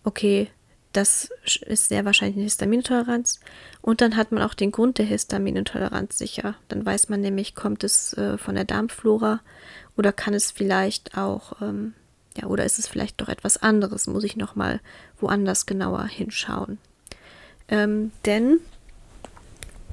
[0.04, 0.50] okay,
[0.92, 1.30] das
[1.66, 3.40] ist sehr wahrscheinlich eine Histaminintoleranz.
[3.82, 6.54] Und dann hat man auch den Grund der Histaminintoleranz sicher.
[6.68, 9.40] Dann weiß man nämlich, kommt es äh, von der Darmflora
[9.96, 11.94] oder kann es vielleicht auch, ähm,
[12.36, 14.06] ja, oder ist es vielleicht doch etwas anderes?
[14.06, 14.80] Muss ich nochmal
[15.20, 16.78] woanders genauer hinschauen.
[17.68, 18.60] Ähm, denn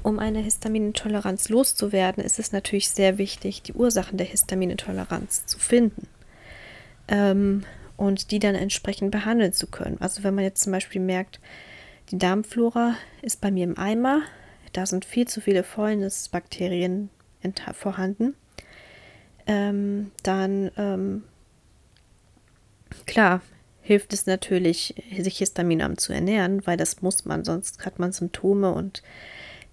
[0.03, 6.07] um eine Histaminintoleranz loszuwerden, ist es natürlich sehr wichtig, die Ursachen der Histaminintoleranz zu finden
[7.07, 7.63] ähm,
[7.97, 9.97] und die dann entsprechend behandeln zu können.
[9.99, 11.39] Also wenn man jetzt zum Beispiel merkt,
[12.11, 14.21] die Darmflora ist bei mir im Eimer,
[14.73, 17.09] da sind viel zu viele Fäulnisbakterien
[17.73, 18.35] vorhanden,
[19.47, 21.23] ähm, dann ähm,
[23.05, 23.41] klar
[23.85, 28.73] hilft es natürlich, sich histaminarm zu ernähren, weil das muss man, sonst hat man Symptome
[28.73, 29.03] und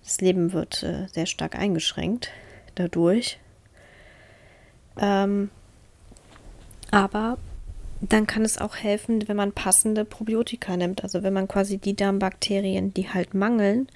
[0.05, 2.31] das Leben wird äh, sehr stark eingeschränkt
[2.75, 3.39] dadurch.
[5.01, 5.49] Ähm,
[6.91, 7.39] aber
[8.03, 11.05] dann kann es auch helfen, wenn man passende Probiotika nimmt.
[11.05, 13.89] Also wenn man quasi die Darmbakterien, die halt mangeln,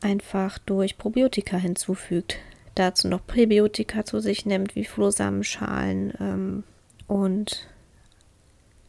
[0.00, 2.36] einfach durch Probiotika hinzufügt.
[2.76, 6.64] Dazu noch Präbiotika zu sich nimmt, wie Flohsamenschalen ähm,
[7.08, 7.66] und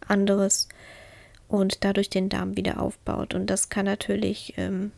[0.10, 0.68] anderes
[1.48, 3.34] und dadurch den Darm wieder aufbaut.
[3.34, 4.92] Und das kann natürlich ähm,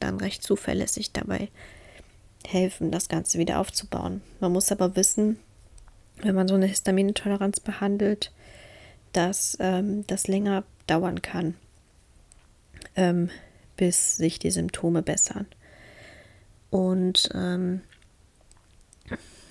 [0.00, 1.48] dann recht zuverlässig dabei
[2.46, 4.22] helfen, das Ganze wieder aufzubauen.
[4.40, 5.38] Man muss aber wissen,
[6.22, 8.32] wenn man so eine Histaminintoleranz behandelt,
[9.12, 11.54] dass ähm, das länger dauern kann,
[12.96, 13.30] ähm,
[13.76, 15.46] bis sich die Symptome bessern.
[16.70, 17.82] Und ähm,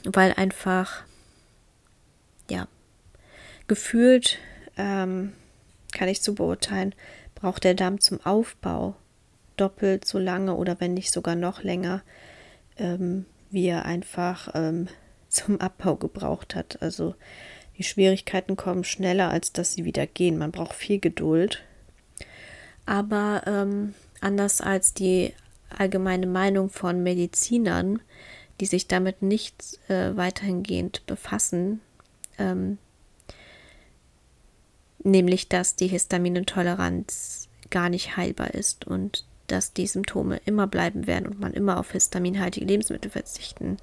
[0.03, 1.03] weil einfach,
[2.49, 2.67] ja,
[3.67, 4.37] gefühlt
[4.77, 5.33] ähm,
[5.91, 6.93] kann ich so beurteilen,
[7.35, 8.95] braucht der Darm zum Aufbau
[9.57, 12.03] doppelt so lange oder wenn nicht sogar noch länger,
[12.77, 14.87] ähm, wie er einfach ähm,
[15.29, 16.81] zum Abbau gebraucht hat.
[16.81, 17.15] Also
[17.77, 20.37] die Schwierigkeiten kommen schneller, als dass sie wieder gehen.
[20.37, 21.63] Man braucht viel Geduld.
[22.85, 25.33] Aber ähm, anders als die
[25.77, 28.01] allgemeine Meinung von Medizinern,
[28.59, 31.81] die sich damit nicht äh, weiterhingehend befassen,
[32.39, 32.77] ähm,
[35.03, 41.27] nämlich dass die Histaminintoleranz gar nicht heilbar ist und dass die Symptome immer bleiben werden
[41.27, 43.77] und man immer auf histaminhaltige Lebensmittel verzichten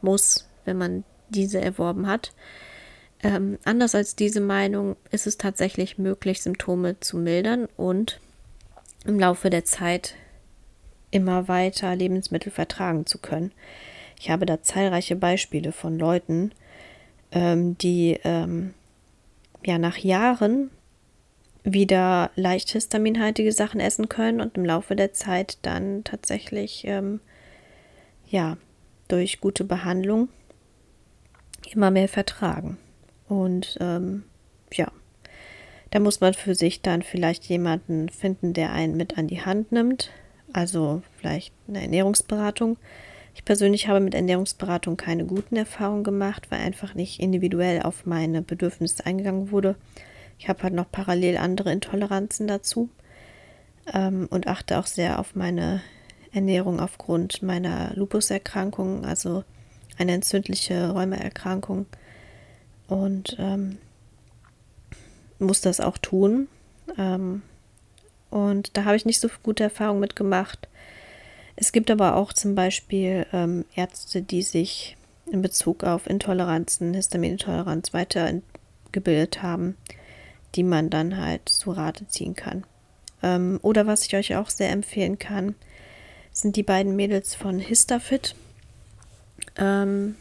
[0.00, 2.32] muss, wenn man diese erworben hat.
[3.22, 8.20] Ähm, anders als diese Meinung ist es tatsächlich möglich, Symptome zu mildern und
[9.04, 10.14] im Laufe der Zeit
[11.10, 13.52] immer weiter Lebensmittel vertragen zu können.
[14.18, 16.52] Ich habe da zahlreiche Beispiele von Leuten,
[17.32, 18.74] ähm, die ähm,
[19.64, 20.70] ja nach Jahren
[21.64, 27.20] wieder leicht histaminhaltige Sachen essen können und im Laufe der Zeit dann tatsächlich ähm,
[28.26, 28.56] ja
[29.08, 30.28] durch gute Behandlung
[31.70, 32.78] immer mehr vertragen.
[33.28, 34.24] Und ähm,
[34.72, 34.90] ja,
[35.90, 39.72] da muss man für sich dann vielleicht jemanden finden, der einen mit an die Hand
[39.72, 40.10] nimmt.
[40.52, 42.76] Also vielleicht eine Ernährungsberatung.
[43.34, 48.42] Ich persönlich habe mit Ernährungsberatung keine guten Erfahrungen gemacht, weil einfach nicht individuell auf meine
[48.42, 49.76] Bedürfnisse eingegangen wurde.
[50.38, 52.90] Ich habe halt noch parallel andere Intoleranzen dazu
[53.92, 55.82] ähm, und achte auch sehr auf meine
[56.32, 59.44] Ernährung aufgrund meiner Lupuserkrankung, also
[59.98, 61.86] eine entzündliche Rheumaerkrankung.
[62.88, 63.78] Und ähm,
[65.38, 66.48] muss das auch tun.
[66.98, 67.42] Ähm,
[68.30, 70.68] und da habe ich nicht so gute Erfahrungen mitgemacht.
[71.56, 74.96] Es gibt aber auch zum Beispiel ähm, Ärzte, die sich
[75.30, 79.76] in Bezug auf Intoleranzen, Histaminintoleranz weitergebildet haben,
[80.54, 82.64] die man dann halt zu Rate ziehen kann.
[83.22, 85.54] Ähm, oder was ich euch auch sehr empfehlen kann,
[86.32, 88.34] sind die beiden Mädels von Histafit.
[89.56, 90.16] Ähm,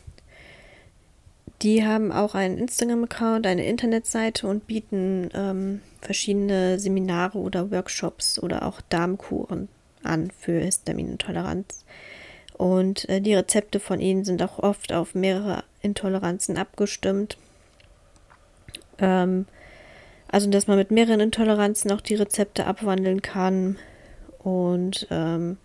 [1.61, 8.65] die haben auch einen Instagram-Account, eine Internetseite und bieten ähm, verschiedene Seminare oder Workshops oder
[8.65, 9.69] auch Darmkuren
[10.03, 11.85] an für Histaminintoleranz.
[12.53, 17.37] Und äh, die Rezepte von ihnen sind auch oft auf mehrere Intoleranzen abgestimmt.
[18.99, 19.45] Ähm,
[20.27, 23.77] also, dass man mit mehreren Intoleranzen auch die Rezepte abwandeln kann.
[24.39, 25.57] Und ähm,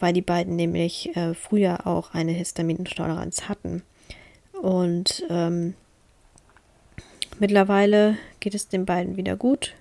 [0.00, 3.82] weil die beiden nämlich äh, früher auch eine Histaminintoleranz hatten.
[4.60, 5.74] Und ähm,
[7.38, 9.74] mittlerweile geht es den beiden wieder gut.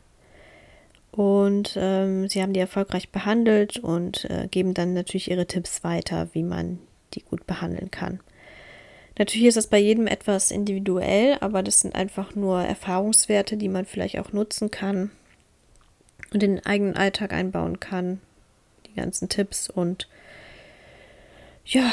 [1.12, 6.30] Und ähm, sie haben die erfolgreich behandelt und äh, geben dann natürlich ihre Tipps weiter,
[6.34, 6.80] wie man
[7.14, 8.20] die gut behandeln kann.
[9.18, 13.86] Natürlich ist das bei jedem etwas individuell, aber das sind einfach nur Erfahrungswerte, die man
[13.86, 15.12] vielleicht auch nutzen kann
[16.34, 18.22] und in den eigenen Alltag einbauen kann.
[18.88, 20.08] Die ganzen Tipps und
[21.66, 21.92] ja,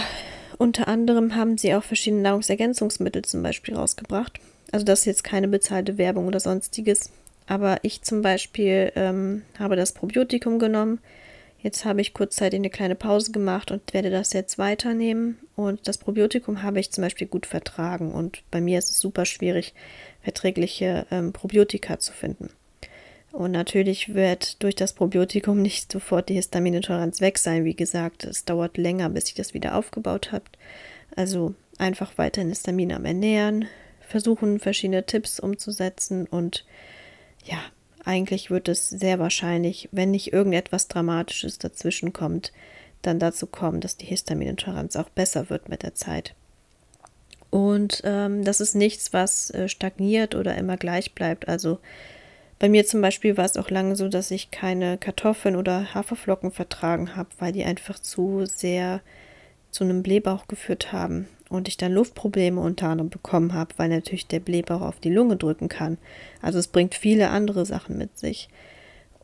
[0.56, 4.40] unter anderem haben sie auch verschiedene Nahrungsergänzungsmittel zum Beispiel rausgebracht.
[4.72, 7.10] Also das ist jetzt keine bezahlte Werbung oder sonstiges.
[7.46, 11.00] Aber ich zum Beispiel ähm, habe das Probiotikum genommen.
[11.60, 15.38] Jetzt habe ich kurzzeitig eine kleine Pause gemacht und werde das jetzt weiternehmen.
[15.56, 18.12] Und das Probiotikum habe ich zum Beispiel gut vertragen.
[18.12, 19.74] Und bei mir ist es super schwierig,
[20.22, 22.50] verträgliche ähm, Probiotika zu finden.
[23.32, 27.64] Und natürlich wird durch das Probiotikum nicht sofort die Histaminintoleranz weg sein.
[27.64, 30.44] Wie gesagt, es dauert länger, bis ich das wieder aufgebaut habe.
[31.14, 33.66] Also einfach weiterhin Histamin am Ernähren,
[34.00, 36.64] versuchen verschiedene Tipps umzusetzen und
[37.44, 37.58] ja,
[38.04, 42.52] eigentlich wird es sehr wahrscheinlich, wenn nicht irgendetwas Dramatisches dazwischen kommt,
[43.02, 46.34] dann dazu kommen, dass die Histaminintoleranz auch besser wird mit der Zeit.
[47.50, 51.48] Und ähm, das ist nichts, was äh, stagniert oder immer gleich bleibt.
[51.48, 51.78] Also
[52.58, 56.50] bei mir zum Beispiel war es auch lange so, dass ich keine Kartoffeln oder Haferflocken
[56.50, 59.00] vertragen habe, weil die einfach zu sehr
[59.70, 64.26] zu einem Blähbauch geführt haben und ich dann Luftprobleme unter anderem bekommen habe, weil natürlich
[64.26, 65.98] der Blähbauch auf die Lunge drücken kann.
[66.42, 68.48] Also es bringt viele andere Sachen mit sich.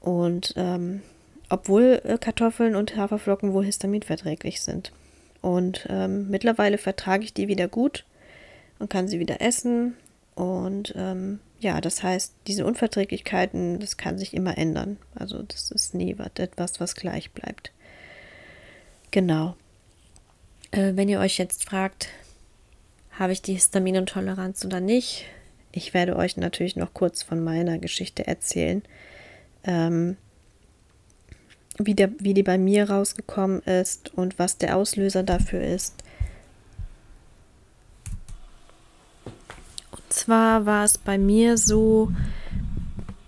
[0.00, 1.02] Und ähm,
[1.48, 4.92] obwohl äh, Kartoffeln und Haferflocken wohl histaminverträglich sind.
[5.40, 8.04] Und ähm, mittlerweile vertrage ich die wieder gut
[8.78, 9.94] und kann sie wieder essen.
[10.34, 14.98] Und ähm, ja, das heißt, diese Unverträglichkeiten, das kann sich immer ändern.
[15.14, 17.72] Also das ist nie etwas, was gleich bleibt.
[19.10, 19.56] Genau.
[20.72, 22.08] Äh, wenn ihr euch jetzt fragt,
[23.12, 25.26] habe ich die Histaminintoleranz oder nicht,
[25.70, 28.82] ich werde euch natürlich noch kurz von meiner Geschichte erzählen.
[29.64, 30.16] Ähm,
[31.78, 35.94] wie, der, wie die bei mir rausgekommen ist und was der Auslöser dafür ist.
[40.14, 42.12] Zwar war es bei mir so,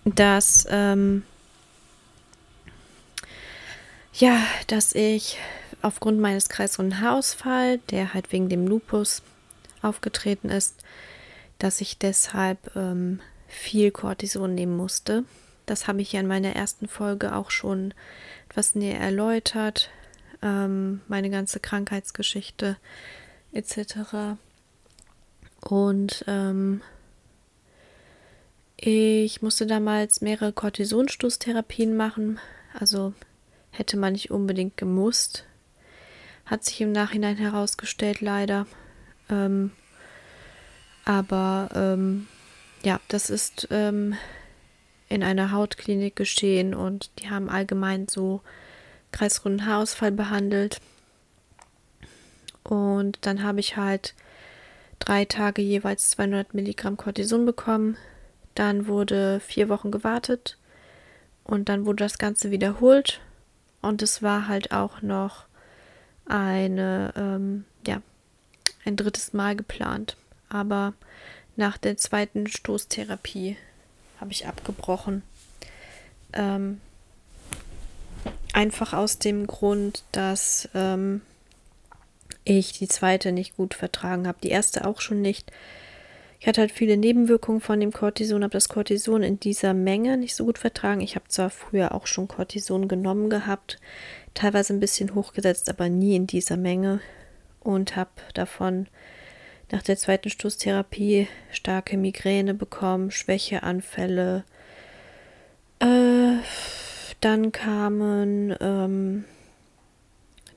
[0.04, 1.24] dass ähm,
[4.14, 5.38] ja, dass ich
[5.82, 9.22] aufgrund meines kreisrunden Haarausfall, der halt wegen dem Lupus
[9.82, 10.84] aufgetreten ist,
[11.58, 15.24] dass ich deshalb ähm, viel Cortison nehmen musste.
[15.66, 17.92] Das habe ich ja in meiner ersten Folge auch schon
[18.48, 19.90] etwas näher erläutert.
[20.42, 22.76] Ähm, meine ganze Krankheitsgeschichte
[23.52, 24.38] etc.
[25.68, 26.80] Und ähm,
[28.76, 32.38] ich musste damals mehrere Cortisonstoßtherapien machen.
[32.72, 33.14] Also
[33.72, 35.44] hätte man nicht unbedingt gemusst.
[36.44, 38.68] Hat sich im Nachhinein herausgestellt, leider.
[39.28, 39.72] Ähm,
[41.04, 42.28] aber ähm,
[42.84, 44.14] ja, das ist ähm,
[45.08, 48.40] in einer Hautklinik geschehen und die haben allgemein so
[49.10, 50.80] kreisrunden Haarausfall behandelt.
[52.62, 54.14] Und dann habe ich halt
[54.98, 57.96] drei Tage jeweils 200 Milligramm Cortison bekommen.
[58.54, 60.56] Dann wurde vier Wochen gewartet
[61.44, 63.20] und dann wurde das Ganze wiederholt.
[63.82, 65.44] Und es war halt auch noch
[66.26, 68.02] eine, ähm, ja,
[68.84, 70.16] ein drittes Mal geplant.
[70.48, 70.94] Aber
[71.56, 73.56] nach der zweiten Stoßtherapie
[74.20, 75.22] habe ich abgebrochen.
[76.32, 76.80] Ähm,
[78.52, 81.20] einfach aus dem Grund, dass ähm,
[82.46, 84.38] ich die zweite nicht gut vertragen habe.
[84.42, 85.52] Die erste auch schon nicht.
[86.38, 90.36] Ich hatte halt viele Nebenwirkungen von dem Cortison, habe das Cortison in dieser Menge nicht
[90.36, 91.00] so gut vertragen.
[91.00, 93.78] Ich habe zwar früher auch schon Cortison genommen gehabt,
[94.34, 97.00] teilweise ein bisschen hochgesetzt, aber nie in dieser Menge
[97.60, 98.86] und habe davon
[99.72, 104.44] nach der zweiten Stoßtherapie starke Migräne bekommen, Schwächeanfälle.
[105.80, 106.36] Äh,
[107.20, 109.24] dann kamen ähm,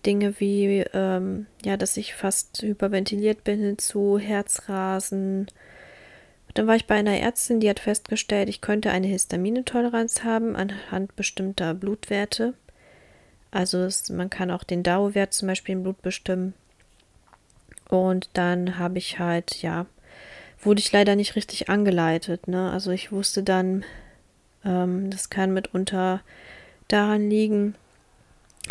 [0.05, 5.47] Dinge wie, ähm, ja, dass ich fast hyperventiliert bin hinzu, Herzrasen.
[6.53, 11.15] Dann war ich bei einer Ärztin, die hat festgestellt, ich könnte eine Histaminintoleranz haben anhand
[11.15, 12.53] bestimmter Blutwerte.
[13.51, 16.53] Also es, man kann auch den DAO-Wert zum Beispiel im Blut bestimmen.
[17.89, 19.85] Und dann habe ich halt, ja,
[20.61, 22.47] wurde ich leider nicht richtig angeleitet.
[22.47, 22.71] Ne?
[22.71, 23.83] Also ich wusste dann,
[24.63, 26.21] ähm, das kann mitunter
[26.87, 27.75] daran liegen,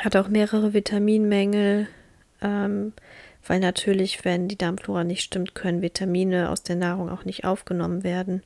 [0.00, 1.88] hat auch mehrere Vitaminmängel,
[2.40, 2.92] ähm,
[3.46, 8.04] weil natürlich, wenn die Darmflora nicht stimmt, können Vitamine aus der Nahrung auch nicht aufgenommen
[8.04, 8.42] werden.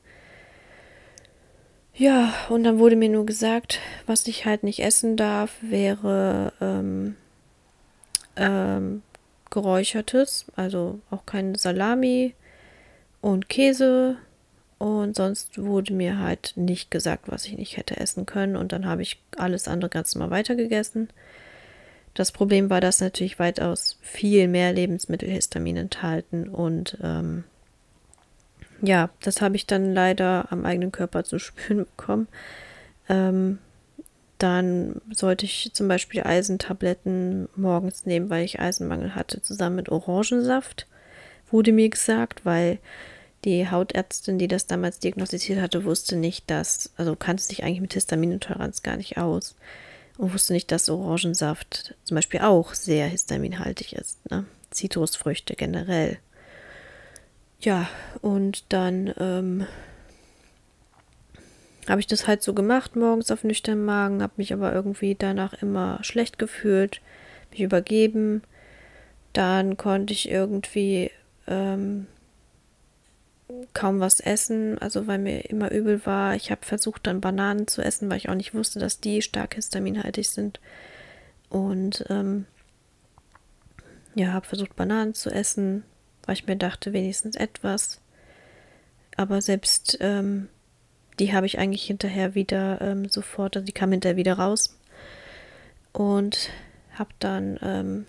[1.95, 7.15] Ja, und dann wurde mir nur gesagt, was ich halt nicht essen darf, wäre ähm,
[8.35, 9.03] ähm,
[9.51, 12.33] geräuchertes, also auch keine Salami
[13.21, 14.17] und Käse.
[14.79, 18.55] Und sonst wurde mir halt nicht gesagt, was ich nicht hätte essen können.
[18.55, 21.09] Und dann habe ich alles andere ganz normal weitergegessen.
[22.13, 26.47] Das Problem war, dass natürlich weitaus viel mehr Lebensmittelhistamin enthalten.
[26.47, 27.43] Und ähm,
[28.81, 32.27] ja, das habe ich dann leider am eigenen Körper zu spüren bekommen.
[33.09, 33.59] Ähm,
[34.37, 40.87] dann sollte ich zum Beispiel Eisentabletten morgens nehmen, weil ich Eisenmangel hatte, zusammen mit Orangensaft,
[41.49, 42.79] wurde mir gesagt, weil
[43.45, 47.93] die Hautärztin, die das damals diagnostiziert hatte, wusste nicht, dass, also kannte sich eigentlich mit
[47.93, 49.55] Histaminintoleranz gar nicht aus
[50.17, 54.29] und wusste nicht, dass Orangensaft zum Beispiel auch sehr histaminhaltig ist.
[54.29, 54.45] Ne?
[54.71, 56.17] Zitrusfrüchte generell.
[57.59, 57.87] Ja,
[58.21, 59.67] und dann ähm,
[61.87, 65.53] habe ich das halt so gemacht, morgens auf nüchternen Magen, habe mich aber irgendwie danach
[65.53, 67.01] immer schlecht gefühlt,
[67.51, 68.43] mich übergeben.
[69.31, 71.11] Dann konnte ich irgendwie
[71.47, 72.07] ähm,
[73.73, 76.35] kaum was essen, also weil mir immer übel war.
[76.35, 79.55] Ich habe versucht, dann Bananen zu essen, weil ich auch nicht wusste, dass die stark
[79.55, 80.59] histaminhaltig sind.
[81.49, 82.45] Und ähm,
[84.15, 85.83] ja, habe versucht, Bananen zu essen,
[86.25, 87.99] weil ich mir dachte, wenigstens etwas.
[89.15, 90.49] Aber selbst ähm,
[91.19, 94.77] die habe ich eigentlich hinterher wieder ähm, sofort, also die kam hinterher wieder raus
[95.91, 96.49] und
[96.93, 98.05] habe dann ähm,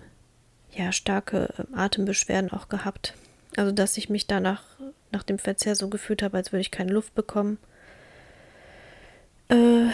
[0.73, 3.15] ja starke ähm, Atembeschwerden auch gehabt.
[3.57, 4.63] Also dass ich mich danach
[5.15, 7.59] nach dem Verzehr so gefühlt habe, als würde ich keine Luft bekommen.
[9.49, 9.87] Äh,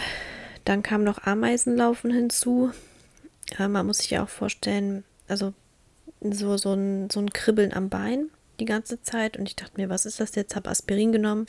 [0.65, 2.71] dann kam noch Ameisenlaufen hinzu.
[3.57, 5.53] Äh, man muss sich ja auch vorstellen, also
[6.21, 9.37] so, so, ein, so ein Kribbeln am Bein die ganze Zeit.
[9.37, 10.55] Und ich dachte mir, was ist das jetzt?
[10.55, 11.45] Habe Aspirin genommen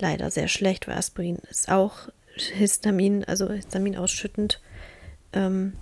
[0.00, 4.60] leider sehr schlecht, weil Aspirin ist auch Histamin, also Histamin ausschüttend.
[5.32, 5.74] Ähm,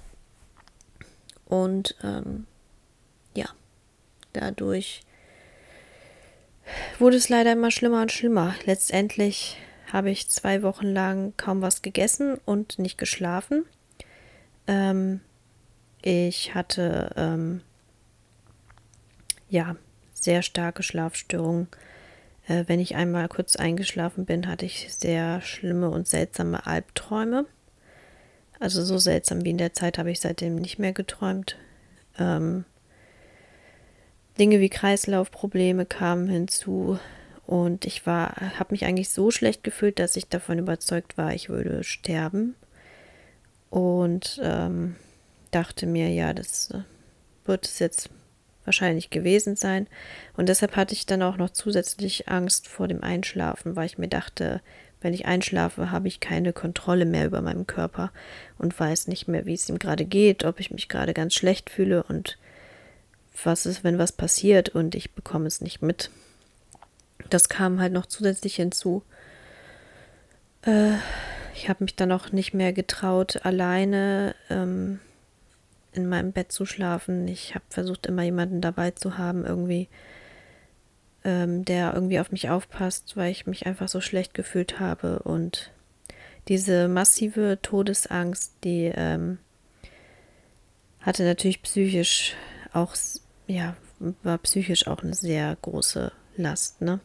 [1.46, 2.46] und ähm,
[3.34, 3.46] ja,
[4.32, 5.02] dadurch
[6.98, 8.54] wurde es leider immer schlimmer und schlimmer.
[8.64, 9.56] Letztendlich
[9.92, 13.64] habe ich zwei Wochen lang kaum was gegessen und nicht geschlafen.
[14.66, 15.20] Ähm,
[16.02, 17.62] ich hatte ähm,
[19.48, 19.76] ja
[20.12, 21.68] sehr starke Schlafstörungen.
[22.46, 27.46] Äh, wenn ich einmal kurz eingeschlafen bin, hatte ich sehr schlimme und seltsame Albträume.
[28.60, 31.56] Also so seltsam wie in der Zeit habe ich seitdem nicht mehr geträumt.
[32.18, 32.64] Ähm,
[34.38, 36.98] Dinge wie Kreislaufprobleme kamen hinzu
[37.46, 41.48] und ich war, habe mich eigentlich so schlecht gefühlt, dass ich davon überzeugt war, ich
[41.48, 42.54] würde sterben
[43.70, 44.96] und ähm,
[45.50, 46.80] dachte mir, ja, das äh,
[47.46, 48.10] wird es jetzt
[48.64, 49.86] wahrscheinlich gewesen sein.
[50.36, 54.08] Und deshalb hatte ich dann auch noch zusätzlich Angst vor dem Einschlafen, weil ich mir
[54.08, 54.60] dachte,
[55.00, 58.12] wenn ich einschlafe, habe ich keine Kontrolle mehr über meinen Körper
[58.58, 61.70] und weiß nicht mehr, wie es ihm gerade geht, ob ich mich gerade ganz schlecht
[61.70, 62.36] fühle und
[63.44, 66.10] was ist, wenn was passiert und ich bekomme es nicht mit.
[67.30, 69.02] Das kam halt noch zusätzlich hinzu.
[70.62, 70.94] Äh,
[71.54, 75.00] ich habe mich dann auch nicht mehr getraut, alleine ähm,
[75.92, 77.26] in meinem Bett zu schlafen.
[77.28, 79.88] Ich habe versucht, immer jemanden dabei zu haben, irgendwie
[81.24, 85.20] ähm, der irgendwie auf mich aufpasst, weil ich mich einfach so schlecht gefühlt habe.
[85.20, 85.72] Und
[86.48, 89.38] diese massive Todesangst, die ähm,
[91.00, 92.34] hatte natürlich psychisch
[92.72, 92.94] auch,
[93.48, 93.76] ja,
[94.22, 97.00] war psychisch auch eine sehr große Last, ne?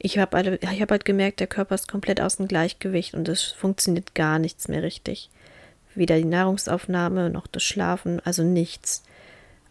[0.00, 3.42] Ich habe halt, hab halt gemerkt, der Körper ist komplett aus dem Gleichgewicht und es
[3.44, 5.30] funktioniert gar nichts mehr richtig.
[5.94, 9.02] Weder die Nahrungsaufnahme noch das Schlafen, also nichts.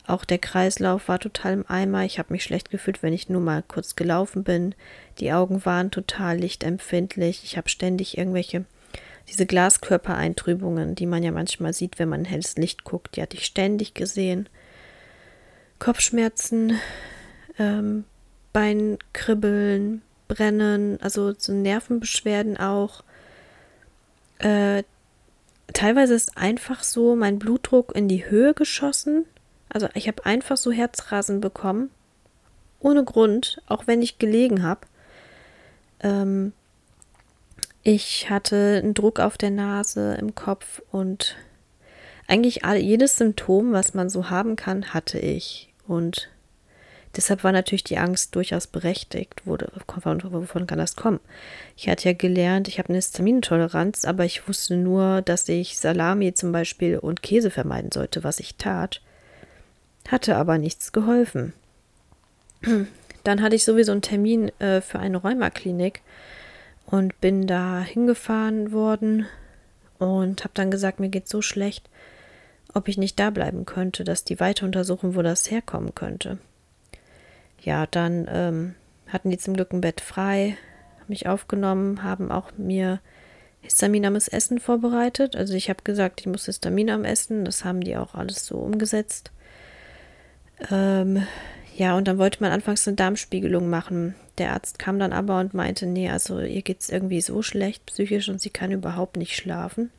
[0.05, 2.03] Auch der Kreislauf war total im Eimer.
[2.03, 4.75] Ich habe mich schlecht gefühlt, wenn ich nur mal kurz gelaufen bin.
[5.19, 7.43] Die Augen waren total lichtempfindlich.
[7.43, 8.65] Ich habe ständig irgendwelche,
[9.29, 13.37] diese Glaskörpereintrübungen, die man ja manchmal sieht, wenn man in helles Licht guckt, die hatte
[13.37, 14.47] ich ständig gesehen.
[15.79, 16.79] Kopfschmerzen,
[17.59, 18.05] ähm,
[18.53, 23.03] Beinkribbeln, Brennen, also so Nervenbeschwerden auch.
[24.39, 24.83] Äh,
[25.73, 29.25] teilweise ist einfach so mein Blutdruck in die Höhe geschossen.
[29.69, 31.91] Also ich habe einfach so Herzrasen bekommen,
[32.79, 34.81] ohne Grund, auch wenn ich gelegen habe.
[35.99, 36.53] Ähm,
[37.83, 41.37] ich hatte einen Druck auf der Nase, im Kopf und
[42.27, 45.73] eigentlich all, jedes Symptom, was man so haben kann, hatte ich.
[45.87, 46.29] Und
[47.15, 49.45] deshalb war natürlich die Angst durchaus berechtigt.
[49.45, 51.19] Wurde, wovon kann das kommen?
[51.75, 56.33] Ich hatte ja gelernt, ich habe eine Histaminintoleranz, aber ich wusste nur, dass ich Salami
[56.33, 59.01] zum Beispiel und Käse vermeiden sollte, was ich tat
[60.11, 61.53] hatte aber nichts geholfen.
[63.23, 66.01] Dann hatte ich sowieso einen Termin äh, für eine Rheumaklinik
[66.85, 69.25] und bin da hingefahren worden
[69.99, 71.89] und habe dann gesagt, mir geht so schlecht,
[72.77, 76.37] ob ich nicht da bleiben könnte, dass die weiter untersuchen, wo das herkommen könnte.
[77.61, 78.75] Ja, dann ähm,
[79.07, 80.57] hatten die zum Glück ein Bett frei,
[81.07, 82.99] mich aufgenommen, haben auch mir
[83.61, 85.35] histaminarmes Essen vorbereitet.
[85.35, 88.57] Also ich habe gesagt, ich muss Histamin am Essen, das haben die auch alles so
[88.57, 89.31] umgesetzt.
[90.71, 91.25] Ähm,
[91.75, 94.15] ja, und dann wollte man anfangs eine Darmspiegelung machen.
[94.37, 97.85] Der Arzt kam dann aber und meinte, nee, also ihr geht es irgendwie so schlecht
[97.87, 99.91] psychisch und sie kann überhaupt nicht schlafen.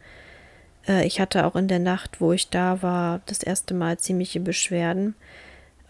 [0.89, 4.41] Äh, ich hatte auch in der Nacht, wo ich da war, das erste Mal ziemliche
[4.41, 5.15] Beschwerden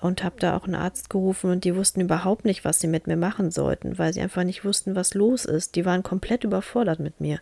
[0.01, 3.07] und habe da auch einen Arzt gerufen und die wussten überhaupt nicht, was sie mit
[3.07, 5.77] mir machen sollten, weil sie einfach nicht wussten, was los ist.
[5.77, 7.41] Die waren komplett überfordert mit mir.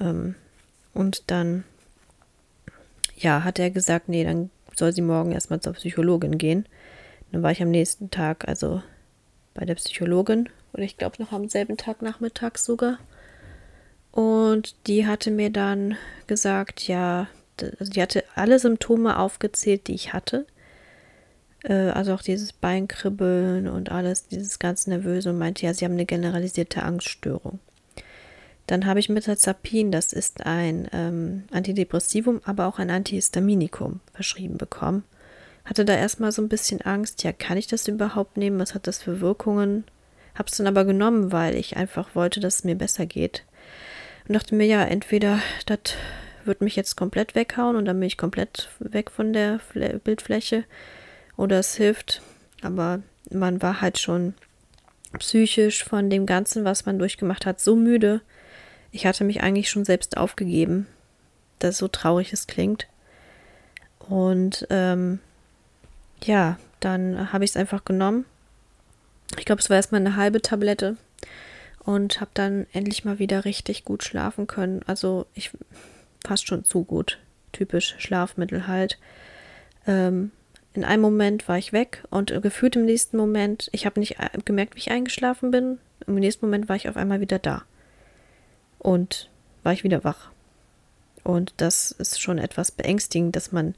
[0.00, 0.34] Ähm,
[0.94, 1.64] und dann,
[3.16, 6.66] ja, hat er gesagt, nee, dann soll sie morgen erstmal zur Psychologin gehen.
[7.32, 8.82] Dann war ich am nächsten Tag also
[9.54, 12.98] bei der Psychologin und ich glaube noch am selben Tag nachmittags sogar.
[14.10, 15.96] Und die hatte mir dann
[16.26, 17.28] gesagt, ja,
[17.78, 20.46] also die hatte alle Symptome aufgezählt, die ich hatte.
[21.64, 25.92] Äh, also auch dieses Beinkribbeln und alles, dieses ganz Nervöse und meinte, ja, sie haben
[25.92, 27.58] eine generalisierte Angststörung.
[28.66, 35.04] Dann habe ich Metazapin, das ist ein ähm, Antidepressivum, aber auch ein Antihistaminikum verschrieben bekommen.
[35.64, 38.58] Hatte da erstmal so ein bisschen Angst, ja, kann ich das überhaupt nehmen?
[38.58, 39.84] Was hat das für Wirkungen?
[40.34, 43.44] Habe es dann aber genommen, weil ich einfach wollte, dass es mir besser geht.
[44.28, 45.94] Und dachte mir, ja, entweder das
[46.44, 50.64] wird mich jetzt komplett weghauen und dann bin ich komplett weg von der Fl Bildfläche
[51.36, 52.22] oder es hilft.
[52.62, 53.00] Aber
[53.30, 54.34] man war halt schon
[55.18, 58.20] psychisch von dem Ganzen, was man durchgemacht hat, so müde,
[58.90, 60.86] ich hatte mich eigentlich schon selbst aufgegeben,
[61.58, 62.86] dass so traurig es klingt.
[63.98, 65.20] Und ähm,
[66.24, 68.24] ja, dann habe ich es einfach genommen.
[69.38, 70.96] Ich glaube, es war erstmal eine halbe Tablette
[71.88, 74.82] und habe dann endlich mal wieder richtig gut schlafen können.
[74.86, 75.52] Also ich
[76.22, 77.18] fast schon zu gut.
[77.52, 78.98] Typisch Schlafmittel halt.
[79.86, 80.30] Ähm,
[80.74, 84.74] in einem Moment war ich weg und gefühlt im nächsten Moment, ich habe nicht gemerkt,
[84.74, 85.78] wie ich eingeschlafen bin.
[86.06, 87.62] Im nächsten Moment war ich auf einmal wieder da
[88.78, 89.30] und
[89.62, 90.30] war ich wieder wach.
[91.24, 93.74] Und das ist schon etwas beängstigend, dass man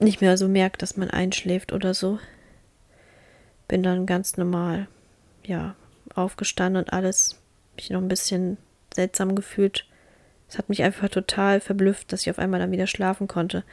[0.00, 2.18] nicht mehr so merkt, dass man einschläft oder so.
[3.68, 4.86] Bin dann ganz normal,
[5.46, 5.76] ja,
[6.14, 7.40] aufgestanden und alles.
[7.76, 8.56] Mich noch ein bisschen
[8.94, 9.86] seltsam gefühlt.
[10.48, 13.64] Es hat mich einfach total verblüfft, dass ich auf einmal dann wieder schlafen konnte.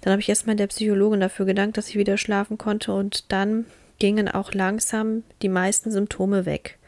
[0.00, 3.66] Dann habe ich erstmal der Psychologin dafür gedankt, dass ich wieder schlafen konnte und dann
[3.98, 6.78] gingen auch langsam die meisten Symptome weg.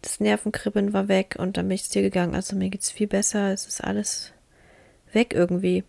[0.00, 2.34] Das Nervenkribbeln war weg und dann bin ich zu dir gegangen.
[2.34, 3.52] Also mir geht es viel besser.
[3.52, 4.32] Es ist alles
[5.12, 5.84] weg irgendwie.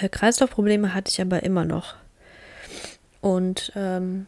[0.00, 1.96] Äh, Kreislaufprobleme hatte ich aber immer noch.
[3.20, 4.26] Und ähm,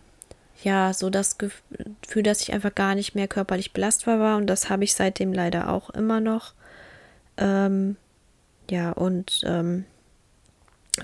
[0.67, 4.37] ja, so das Gefühl, dass ich einfach gar nicht mehr körperlich belastbar war.
[4.37, 6.55] Und das habe ich seitdem leider auch immer noch.
[7.37, 7.95] Ähm,
[8.69, 9.85] ja, und ähm,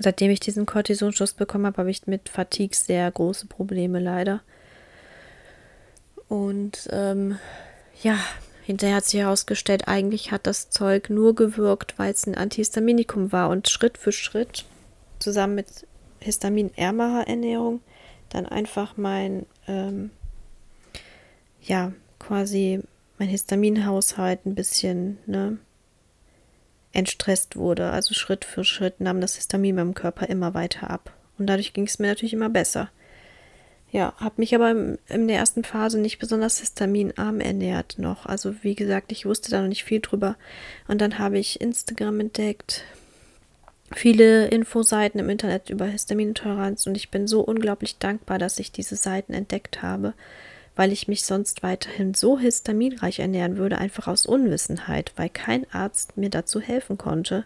[0.01, 4.41] seitdem ich diesen Cortisonschuss bekommen habe, habe ich mit Fatigue sehr große Probleme leider.
[6.27, 7.39] Und ähm,
[8.01, 8.17] ja,
[8.63, 13.47] hinterher hat sich herausgestellt, eigentlich hat das Zeug nur gewirkt, weil es ein Antihistaminikum war.
[13.47, 14.65] Und Schritt für Schritt,
[15.19, 15.87] zusammen mit
[16.19, 17.79] histaminärmerer Ernährung,
[18.33, 20.09] dann einfach mein, ähm,
[21.61, 22.81] ja, quasi
[23.17, 25.57] mein Histaminhaushalt ein bisschen, ne,
[26.91, 27.91] entstresst wurde.
[27.91, 31.13] Also Schritt für Schritt nahm das Histamin beim Körper immer weiter ab.
[31.37, 32.89] Und dadurch ging es mir natürlich immer besser.
[33.91, 38.25] Ja, habe mich aber in der ersten Phase nicht besonders histaminarm ernährt noch.
[38.25, 40.35] Also wie gesagt, ich wusste da noch nicht viel drüber.
[40.87, 42.83] Und dann habe ich Instagram entdeckt,
[43.95, 48.95] viele Infoseiten im Internet über Histaminintoleranz und ich bin so unglaublich dankbar, dass ich diese
[48.95, 50.13] Seiten entdeckt habe
[50.75, 56.17] weil ich mich sonst weiterhin so histaminreich ernähren würde, einfach aus Unwissenheit, weil kein Arzt
[56.17, 57.45] mir dazu helfen konnte.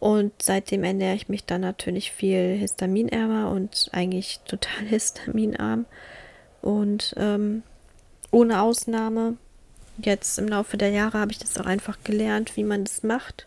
[0.00, 5.86] Und seitdem ernähre ich mich dann natürlich viel histaminärmer und eigentlich total histaminarm.
[6.60, 7.62] Und ähm,
[8.30, 9.36] ohne Ausnahme,
[9.98, 13.46] jetzt im Laufe der Jahre habe ich das auch einfach gelernt, wie man das macht.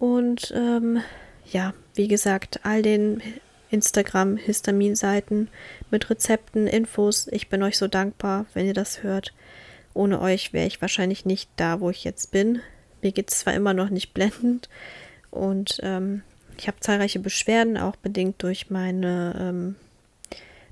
[0.00, 1.02] Und ähm,
[1.44, 3.22] ja, wie gesagt, all den
[3.70, 5.48] Instagram, Histamin-Seiten
[5.90, 7.28] mit Rezepten, Infos.
[7.30, 9.34] Ich bin euch so dankbar, wenn ihr das hört.
[9.92, 12.60] Ohne euch wäre ich wahrscheinlich nicht da, wo ich jetzt bin.
[13.02, 14.70] Mir geht es zwar immer noch nicht blendend
[15.30, 16.22] und ähm,
[16.56, 19.76] ich habe zahlreiche Beschwerden, auch bedingt durch meine, ähm,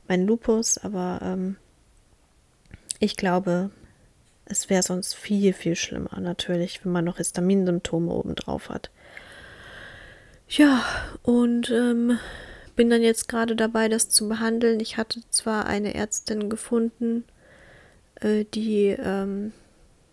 [0.06, 1.56] meinen Lupus, aber ähm,
[2.98, 3.70] ich glaube,
[4.44, 8.90] es wäre sonst viel, viel schlimmer natürlich, wenn man noch Histaminsymptome obendrauf hat.
[10.48, 10.82] Ja,
[11.22, 12.18] und ähm,
[12.74, 14.80] bin dann jetzt gerade dabei, das zu behandeln.
[14.80, 17.24] Ich hatte zwar eine Ärztin gefunden,
[18.20, 19.52] äh, die ähm,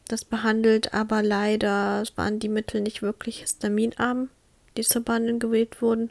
[0.10, 4.30] das behandelt, aber leider waren die Mittel nicht wirklich histaminarm,
[4.78, 6.10] die zur Behandlung gewählt wurden.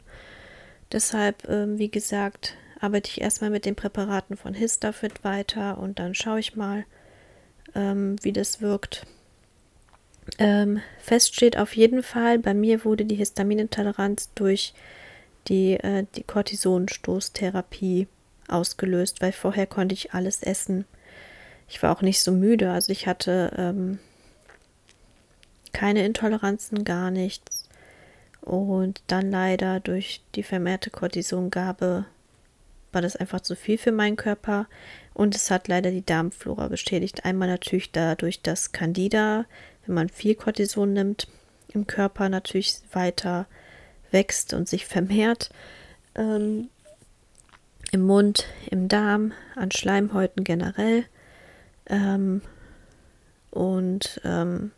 [0.91, 6.15] Deshalb, ähm, wie gesagt, arbeite ich erstmal mit den Präparaten von Histafit weiter und dann
[6.15, 6.85] schaue ich mal,
[7.75, 9.05] ähm, wie das wirkt.
[10.37, 14.73] Ähm, fest steht auf jeden Fall, bei mir wurde die Histaminintoleranz durch
[15.47, 18.07] die, äh, die Cortisonstoßtherapie
[18.47, 20.85] ausgelöst, weil vorher konnte ich alles essen.
[21.67, 23.99] Ich war auch nicht so müde, also ich hatte ähm,
[25.73, 27.67] keine Intoleranzen, gar nichts.
[28.41, 32.05] Und dann leider durch die vermehrte Cortisongabe
[32.91, 34.67] war das einfach zu viel für meinen Körper
[35.15, 37.23] und es hat leider die Darmflora beschädigt.
[37.23, 39.45] Einmal natürlich dadurch, dass Candida,
[39.85, 41.27] wenn man viel Cortison nimmt,
[41.69, 43.47] im Körper natürlich weiter
[44.11, 45.49] wächst und sich vermehrt.
[46.15, 46.69] Ähm,
[47.91, 51.05] Im Mund, im Darm, an Schleimhäuten generell.
[51.87, 52.41] Ähm,
[53.51, 54.71] und ähm,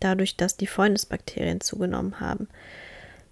[0.00, 2.48] dadurch, dass die Freundesbakterien zugenommen haben.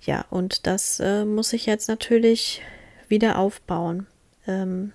[0.02, 2.60] Ja, und das äh, muss ich jetzt natürlich
[3.08, 4.06] wieder aufbauen.
[4.46, 4.92] Ähm,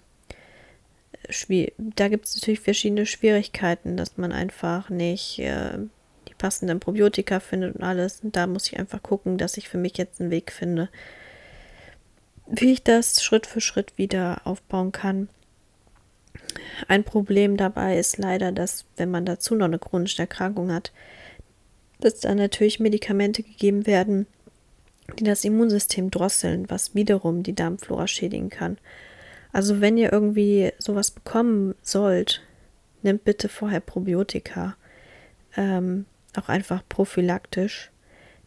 [1.77, 5.79] da gibt es natürlich verschiedene Schwierigkeiten, dass man einfach nicht äh,
[6.39, 8.21] passenden Probiotika findet und alles.
[8.23, 10.89] Und da muss ich einfach gucken, dass ich für mich jetzt einen Weg finde,
[12.47, 15.29] wie ich das Schritt für Schritt wieder aufbauen kann.
[16.87, 20.91] Ein Problem dabei ist leider, dass wenn man dazu noch eine chronische Erkrankung hat,
[21.99, 24.25] dass dann natürlich Medikamente gegeben werden,
[25.19, 28.77] die das Immunsystem drosseln, was wiederum die Darmflora schädigen kann.
[29.51, 32.41] Also wenn ihr irgendwie sowas bekommen sollt,
[33.01, 34.75] nehmt bitte vorher Probiotika.
[35.57, 37.91] Ähm, auch einfach prophylaktisch,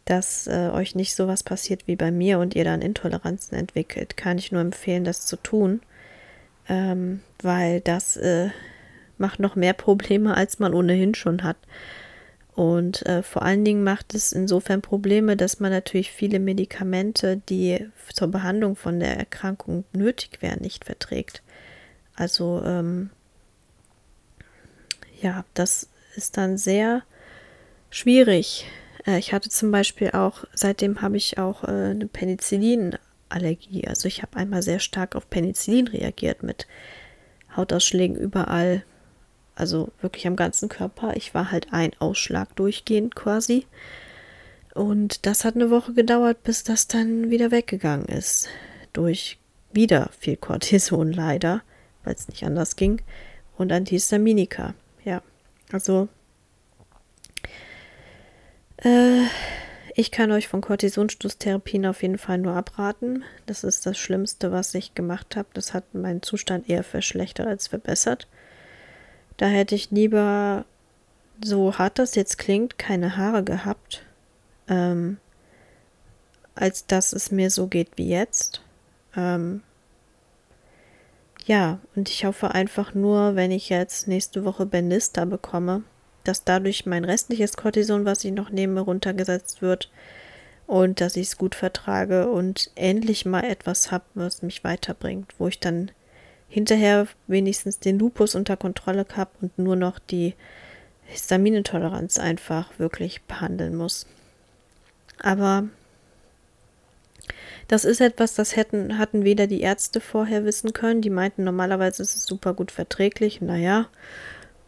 [0.04, 4.16] dass äh, euch nicht sowas passiert wie bei mir und ihr dann Intoleranzen entwickelt.
[4.16, 5.80] Kann ich nur empfehlen, das zu tun,
[6.68, 8.50] ähm, weil das äh,
[9.18, 11.56] macht noch mehr Probleme, als man ohnehin schon hat.
[12.54, 17.88] Und äh, vor allen Dingen macht es insofern Probleme, dass man natürlich viele Medikamente, die
[18.12, 21.42] zur Behandlung von der Erkrankung nötig wären, nicht verträgt.
[22.14, 23.10] Also ähm,
[25.20, 27.02] ja, das ist dann sehr
[27.90, 28.66] schwierig,
[29.06, 33.86] Äh, ich hatte zum Beispiel auch, seitdem habe ich auch äh, eine Penicillinallergie.
[33.86, 36.66] Also ich habe einmal sehr stark auf Penicillin reagiert mit
[37.56, 38.84] Hautausschlägen überall.
[39.54, 41.16] Also wirklich am ganzen Körper.
[41.16, 43.66] Ich war halt ein Ausschlag durchgehend quasi.
[44.74, 48.48] Und das hat eine Woche gedauert, bis das dann wieder weggegangen ist.
[48.92, 49.38] Durch
[49.72, 51.62] wieder viel Cortison leider,
[52.04, 53.02] weil es nicht anders ging.
[53.58, 54.74] Und Antihistaminika.
[55.04, 55.22] Ja,
[55.70, 56.08] also
[58.78, 59.24] äh,
[59.94, 63.24] ich kann euch von Cortisonstoßtherapien auf jeden Fall nur abraten.
[63.44, 65.48] Das ist das Schlimmste, was ich gemacht habe.
[65.52, 68.26] Das hat meinen Zustand eher verschlechtert als verbessert.
[69.36, 70.64] Da hätte ich lieber,
[71.42, 74.04] so hart das jetzt klingt, keine Haare gehabt,
[74.68, 75.18] ähm,
[76.54, 78.62] als dass es mir so geht wie jetzt.
[79.16, 79.62] Ähm,
[81.46, 85.82] ja, und ich hoffe einfach nur, wenn ich jetzt nächste Woche Benista bekomme,
[86.24, 89.90] dass dadurch mein restliches Cortison, was ich noch nehme, runtergesetzt wird
[90.66, 95.48] und dass ich es gut vertrage und endlich mal etwas habe, was mich weiterbringt, wo
[95.48, 95.90] ich dann
[96.52, 100.34] hinterher wenigstens den Lupus unter Kontrolle habe und nur noch die
[101.06, 104.06] Histaminintoleranz einfach wirklich behandeln muss.
[105.18, 105.64] Aber
[107.68, 111.00] das ist etwas, das hätten, hatten weder die Ärzte vorher wissen können.
[111.00, 113.40] Die meinten, normalerweise ist es super gut verträglich.
[113.40, 113.88] Naja,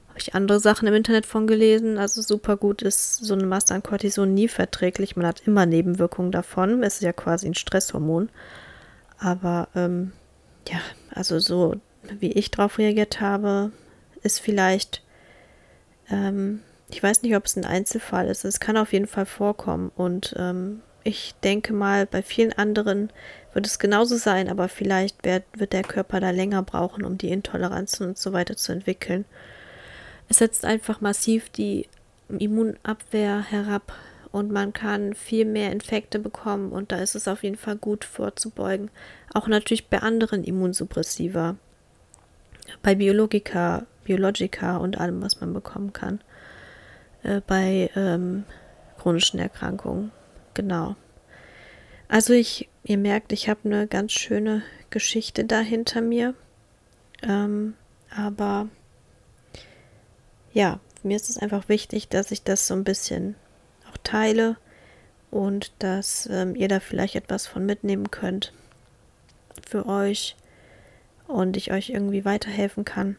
[0.08, 1.98] habe ich andere Sachen im Internet von gelesen.
[1.98, 5.16] Also super gut ist so eine Masse an Cortison nie verträglich.
[5.16, 6.82] Man hat immer Nebenwirkungen davon.
[6.82, 8.30] Es ist ja quasi ein Stresshormon.
[9.18, 10.12] Aber ähm,
[10.68, 11.76] ja, also so
[12.18, 13.72] wie ich darauf reagiert habe,
[14.22, 15.02] ist vielleicht,
[16.10, 16.60] ähm,
[16.90, 18.44] ich weiß nicht, ob es ein Einzelfall ist.
[18.44, 19.90] Es kann auf jeden Fall vorkommen.
[19.94, 23.10] Und ähm, ich denke mal, bei vielen anderen
[23.52, 27.30] wird es genauso sein, aber vielleicht wird, wird der Körper da länger brauchen, um die
[27.30, 29.24] Intoleranzen und so weiter zu entwickeln.
[30.28, 31.88] Es setzt einfach massiv die
[32.28, 33.92] Immunabwehr herab
[34.32, 38.04] und man kann viel mehr Infekte bekommen und da ist es auf jeden Fall gut
[38.04, 38.90] vorzubeugen.
[39.34, 41.56] Auch natürlich bei anderen Immunsuppressiva,
[42.82, 46.20] bei Biologika, Biologika und allem, was man bekommen kann.
[47.24, 48.44] Äh, bei ähm,
[48.96, 50.12] chronischen Erkrankungen.
[50.54, 50.94] Genau.
[52.06, 56.34] Also ich, ihr merkt, ich habe eine ganz schöne Geschichte da hinter mir.
[57.22, 57.74] Ähm,
[58.14, 58.68] aber
[60.52, 63.34] ja, mir ist es einfach wichtig, dass ich das so ein bisschen
[63.90, 64.56] auch teile
[65.32, 68.52] und dass ähm, ihr da vielleicht etwas von mitnehmen könnt
[69.66, 70.36] für euch
[71.26, 73.16] und ich euch irgendwie weiterhelfen kann.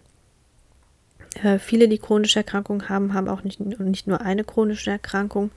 [1.44, 5.52] Äh, viele, die chronische Erkrankungen haben, haben auch nicht, nicht nur eine chronische Erkrankung,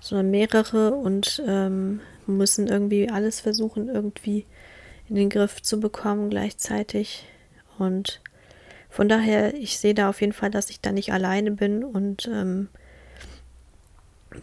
[0.00, 4.46] sondern mehrere und ähm, müssen irgendwie alles versuchen, irgendwie
[5.08, 7.26] in den Griff zu bekommen gleichzeitig.
[7.78, 8.20] Und
[8.90, 12.26] von daher, ich sehe da auf jeden Fall, dass ich da nicht alleine bin und
[12.26, 12.68] ähm,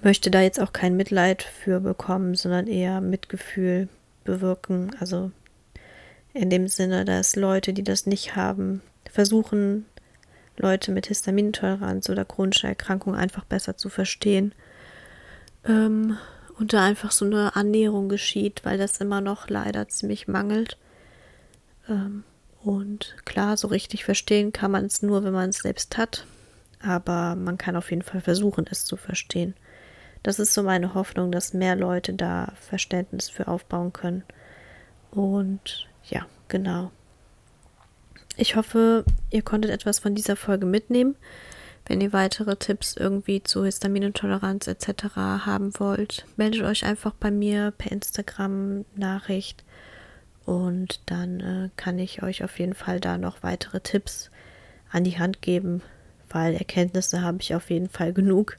[0.03, 3.87] möchte da jetzt auch kein Mitleid für bekommen, sondern eher Mitgefühl
[4.23, 4.91] bewirken.
[4.99, 5.31] Also
[6.35, 9.85] in dem Sinne, dass Leute, die das nicht haben, versuchen,
[10.57, 14.53] Leute mit Histaminintoleranz oder chronischer Erkrankung einfach besser zu verstehen.
[15.65, 16.17] Ähm,
[16.59, 20.77] und da einfach so eine Annäherung geschieht, weil das immer noch leider ziemlich mangelt.
[21.89, 22.23] Ähm,
[22.61, 26.25] und klar, so richtig verstehen kann man es nur, wenn man es selbst hat.
[26.81, 29.55] Aber man kann auf jeden Fall versuchen, es zu verstehen.
[30.21, 34.23] Das ist so meine Hoffnung, dass mehr Leute da Verständnis für aufbauen können.
[35.11, 36.91] Und ja, genau.
[38.37, 41.15] Ich hoffe, ihr konntet etwas von dieser Folge mitnehmen.
[41.85, 45.15] Wenn ihr weitere Tipps irgendwie zu Histaminintoleranz etc.
[45.15, 49.63] haben wollt, meldet euch einfach bei mir per Instagram Nachricht
[50.45, 54.31] und dann äh, kann ich euch auf jeden Fall da noch weitere Tipps
[54.91, 55.81] an die Hand geben,
[56.29, 58.57] weil Erkenntnisse habe ich auf jeden Fall genug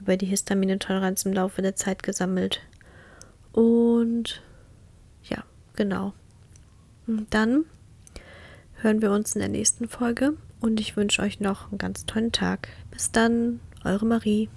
[0.00, 2.60] über die Histaminintoleranz im Laufe der Zeit gesammelt.
[3.52, 4.42] Und
[5.22, 5.44] ja,
[5.74, 6.12] genau.
[7.08, 7.64] Und dann
[8.82, 12.32] hören wir uns in der nächsten Folge und ich wünsche euch noch einen ganz tollen
[12.32, 12.68] Tag.
[12.90, 14.48] Bis dann, eure Marie.